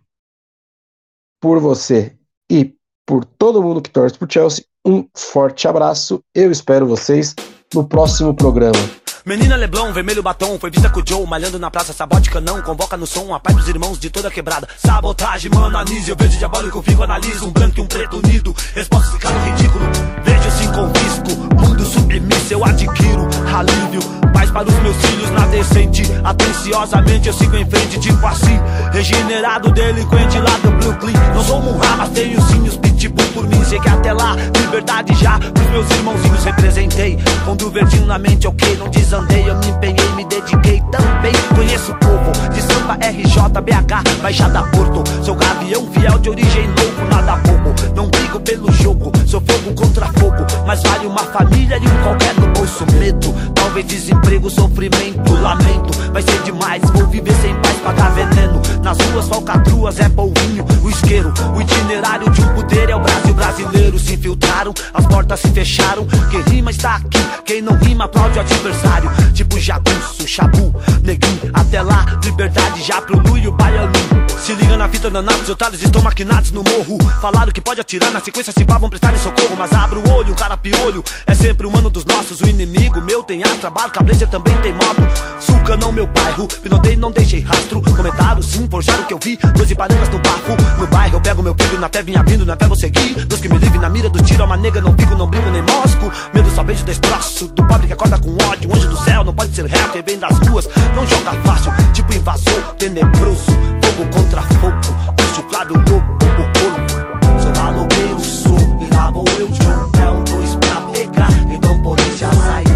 [1.41, 2.17] por você
[2.49, 2.75] e
[3.05, 6.23] por todo mundo que torce por Chelsea, um forte abraço.
[6.33, 7.35] Eu espero vocês
[7.73, 9.06] no próximo programa.
[9.27, 12.95] Menina Leblon, vermelho batom, foi vista com o Joe, malhando na praça, sabote canão, convoca
[12.95, 14.69] no som, a paz dos irmãos de toda quebrada.
[14.77, 19.11] Sabotagem, mano, anise, eu vejo diabólico, fico, analiso, um branco e um preto unido, respostas
[19.11, 19.85] ficaram ridículo,
[20.23, 23.26] vejo com risco, mundo submisso eu adquiro,
[23.57, 24.01] alívio.
[24.33, 26.03] Paz para os meus filhos na decente.
[26.23, 28.59] Atenciosamente eu sigo em frente, tipo assim.
[28.91, 31.13] Regenerado, delinquente lá do Brooklyn.
[31.33, 33.63] Não sou Munra, mas tenho sim os pitbull por mim.
[33.63, 35.39] Sei que até lá, liberdade já.
[35.39, 37.17] Pros meus irmãozinhos representei.
[37.45, 39.49] Fundo verdinho na mente, ok, não desandei.
[39.49, 41.33] Eu me empenhei, me dediquei também.
[41.55, 45.03] Conheço o povo de Sampa, RJ, BH, Baixada Porto.
[45.23, 47.73] Sou gavião fiel de origem novo, nada bobo.
[47.95, 50.45] Não brigo pelo jogo, sou fogo contra fogo.
[50.65, 52.85] Mas vale uma família e um qualquer no bolso.
[52.99, 55.97] Medo, talvez desemprego, sofrimento, lamento.
[56.11, 58.61] Vai ser demais, vou viver sem paz, pagar veneno.
[58.83, 61.33] Nas ruas, falcatruas, é polvinho, o isqueiro.
[61.55, 63.99] O itinerário de um poder é o Brasil brasileiro.
[63.99, 66.07] Se infiltraram, as portas se fecharam.
[66.31, 69.09] Quem rima está aqui, quem não rima aplaude o adversário.
[69.33, 70.73] Tipo jagunço, chabu,
[71.03, 71.51] neguinho.
[71.53, 74.27] Até lá, liberdade já pro Luio Baianinho.
[74.39, 76.97] Se liga na fita danados, otários estão maquinados no morro.
[77.19, 79.55] Falaram que pode atirar na sequência se pá, vão prestar socorro.
[79.57, 82.39] Mas abre o olho, cara piolho é sempre humano dos nossos.
[82.39, 85.01] O inimigo meu tem ar, trabalho, cabreja também tem moto.
[85.39, 87.81] Suca não meu bairro, pinotei, não deixei rastro.
[87.81, 89.37] Comentaram sim, forjaram o que eu vi.
[89.55, 90.55] Doze parangas no bafo.
[90.79, 93.25] No bairro eu pego meu filho, na fé vinha vindo, na fé vou seguir.
[93.25, 95.61] Deus que me livre na mira do tiro, uma nega, não fico, não brinco nem
[95.61, 96.11] mosco.
[96.33, 98.73] Medo só beijo destroço, do pobre que acorda com ódio.
[98.73, 101.73] Anjo do céu, não pode ser reto, quem vem das ruas, não joga fácil.
[101.93, 103.45] Tipo invasor, tenebroso,
[103.83, 104.77] fogo contra fogo.
[105.15, 107.07] Puxo claro, lobo, bolo.
[107.41, 109.89] Sou malogueiro, sou, e lá vou eu, John.
[110.01, 112.66] É um dois pra pegar, então por isso já sai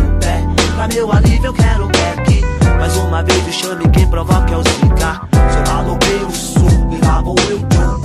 [0.81, 2.41] Pra meu alívio eu quero back.
[2.79, 5.21] Mais uma vez me chame quem provoca é o Zika.
[5.53, 7.59] Sou malogueiro, sou, e lá vou eu.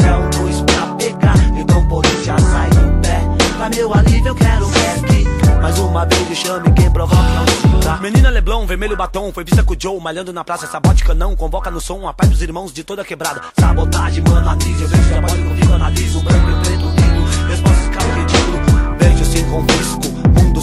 [0.06, 1.88] É um dois pra pegar, então
[2.22, 3.22] já sai do pé.
[3.56, 5.24] Pra meu alívio eu quero back.
[5.62, 7.96] Mais uma vez me chame quem provoca é o Zika.
[8.02, 11.70] Menina Leblon, vermelho batom, foi vista com o Joe, malhando na praça, sabote não, convoca
[11.70, 13.40] no som a paz dos irmãos de toda quebrada.
[13.58, 18.58] Sabotagem, mano, anise, eu vejo trabalho comigo, analiso, branco e preto, lindo, resposta escala ridículo,
[18.98, 20.15] vejo sem confisco,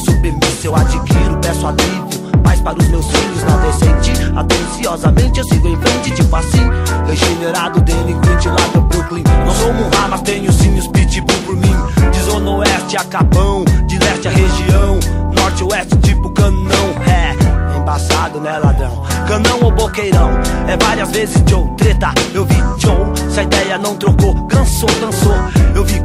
[0.03, 2.23] submisso, eu adquiro, peço alívio.
[2.43, 4.11] Paz para os meus filhos, não decente.
[4.35, 6.69] Atenciosamente eu sigo em frente, tipo assim.
[7.07, 9.23] Regenerado, delinquente lá do Brooklyn.
[9.45, 11.75] Não sou Munra, mas tenho sim os pitbull por mim.
[12.11, 14.99] De zona oeste a Capão, de leste a região.
[15.35, 16.93] Norte oeste, tipo canão.
[17.07, 19.03] É, embaçado, né, ladrão?
[19.27, 20.31] Canão ou boqueirão?
[20.67, 22.11] É várias vezes Joe, treta.
[22.33, 25.35] Eu vi Joe, se a ideia não trocou, cansou, cansou.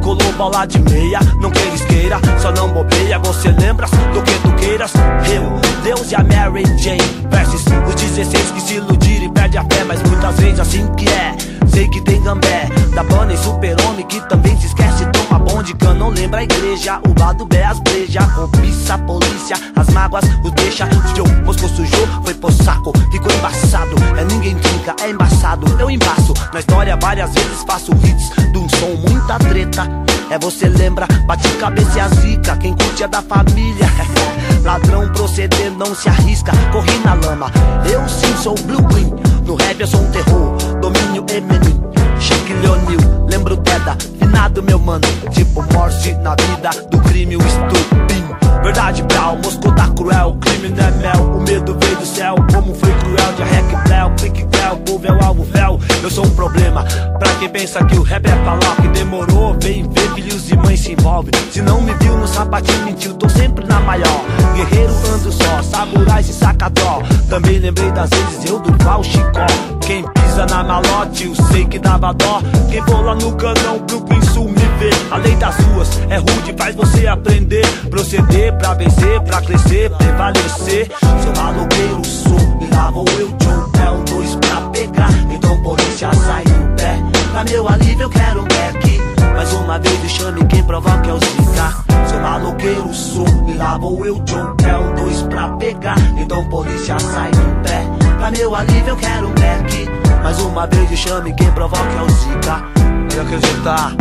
[0.09, 3.19] Colou bola de meia, não queira, só não bobeia.
[3.19, 4.91] Você lembra do que tu queiras?
[5.31, 5.43] Eu,
[5.83, 7.27] Deus e a Mary Jane.
[7.29, 11.07] Versus os 16 que se iludiram e perde a fé, mas muitas vezes assim que
[11.07, 11.58] é.
[11.71, 15.05] Sei que tem gambé, da banda e super-homem que também se esquece.
[15.07, 16.99] Toma bonde, não lembra a igreja.
[17.07, 20.87] O lado bé, as breja, cobiça, polícia, as mágoas, o deixa.
[21.15, 23.95] Joe, Moscou sujou, foi pro saco, ficou embaçado.
[24.17, 25.65] É ninguém trinca, é embaçado.
[25.79, 29.87] Eu embaço, na história várias vezes faço hits de um som, muita treta.
[30.31, 33.87] É você lembra, bate cabeça e a zica, quem curte é da família.
[34.63, 37.51] Ladrão proceder, não se arrisca, corri na lama.
[37.91, 39.13] Eu sim sou Blue Queen,
[39.45, 40.57] no rap eu sou um terror,
[40.91, 41.79] domínio Eminem.
[42.19, 43.97] Chique Leonil, lembro Deda,
[44.29, 45.05] finado meu mano.
[45.31, 48.29] Tipo morte na vida do crime, o estupim.
[48.61, 51.35] Verdade, Brau, Moscou tá cruel, crime não é mel.
[51.35, 53.33] O medo veio do céu, como foi cruel.
[53.33, 55.79] De rec, Bléu, clique, Bléu, povo é o alvo, véu.
[56.03, 56.83] Eu sou um problema,
[57.17, 59.55] pra quem pensa que o rap é falar que demorou.
[59.61, 61.31] Vem ver, filhos e mães se envolve.
[61.51, 64.23] Se não me viu no sapatinho, mentiu, tô sempre na maior.
[64.55, 67.01] Guerreiro ando só, samurai se saca dó.
[67.29, 69.45] Também lembrei das vezes eu do Val Chicó.
[69.81, 72.41] Quem pisa na malote, eu sei que dava dó.
[72.69, 74.89] Quem for lá no canão, Brooklyn Sul me vê.
[75.11, 77.65] A lei das ruas é rude, faz você aprender.
[77.89, 80.91] Proceder pra vencer, pra crescer, prevalecer.
[80.99, 83.85] Sou malogueiro, sou, e lá vou eu, Joe.
[83.85, 86.97] É um dois pra pegar, então polícia sai do pé.
[87.31, 88.99] Pra meu alívio eu quero um back.
[89.33, 91.89] Mais uma vez me chame quem provoca é o Zika.
[92.09, 94.53] Sou maloqueiro, sou, e lá vou eu, Joe.
[94.65, 97.85] É um dois pra pegar, então polícia sai do pé.
[98.17, 99.89] Pra meu alívio eu quero um back.
[100.21, 102.88] Mais uma vez me chame quem provoca é o Zika.
[103.19, 103.91] Pode acreditar.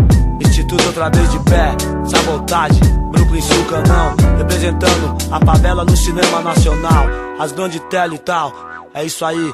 [0.41, 2.81] Instituto outra vez de pé, sabotagem,
[3.11, 7.07] Brooklyn Sul Canão, representando a favela no cinema nacional,
[7.41, 8.53] as grandes tela e tal.
[8.95, 9.53] É isso aí,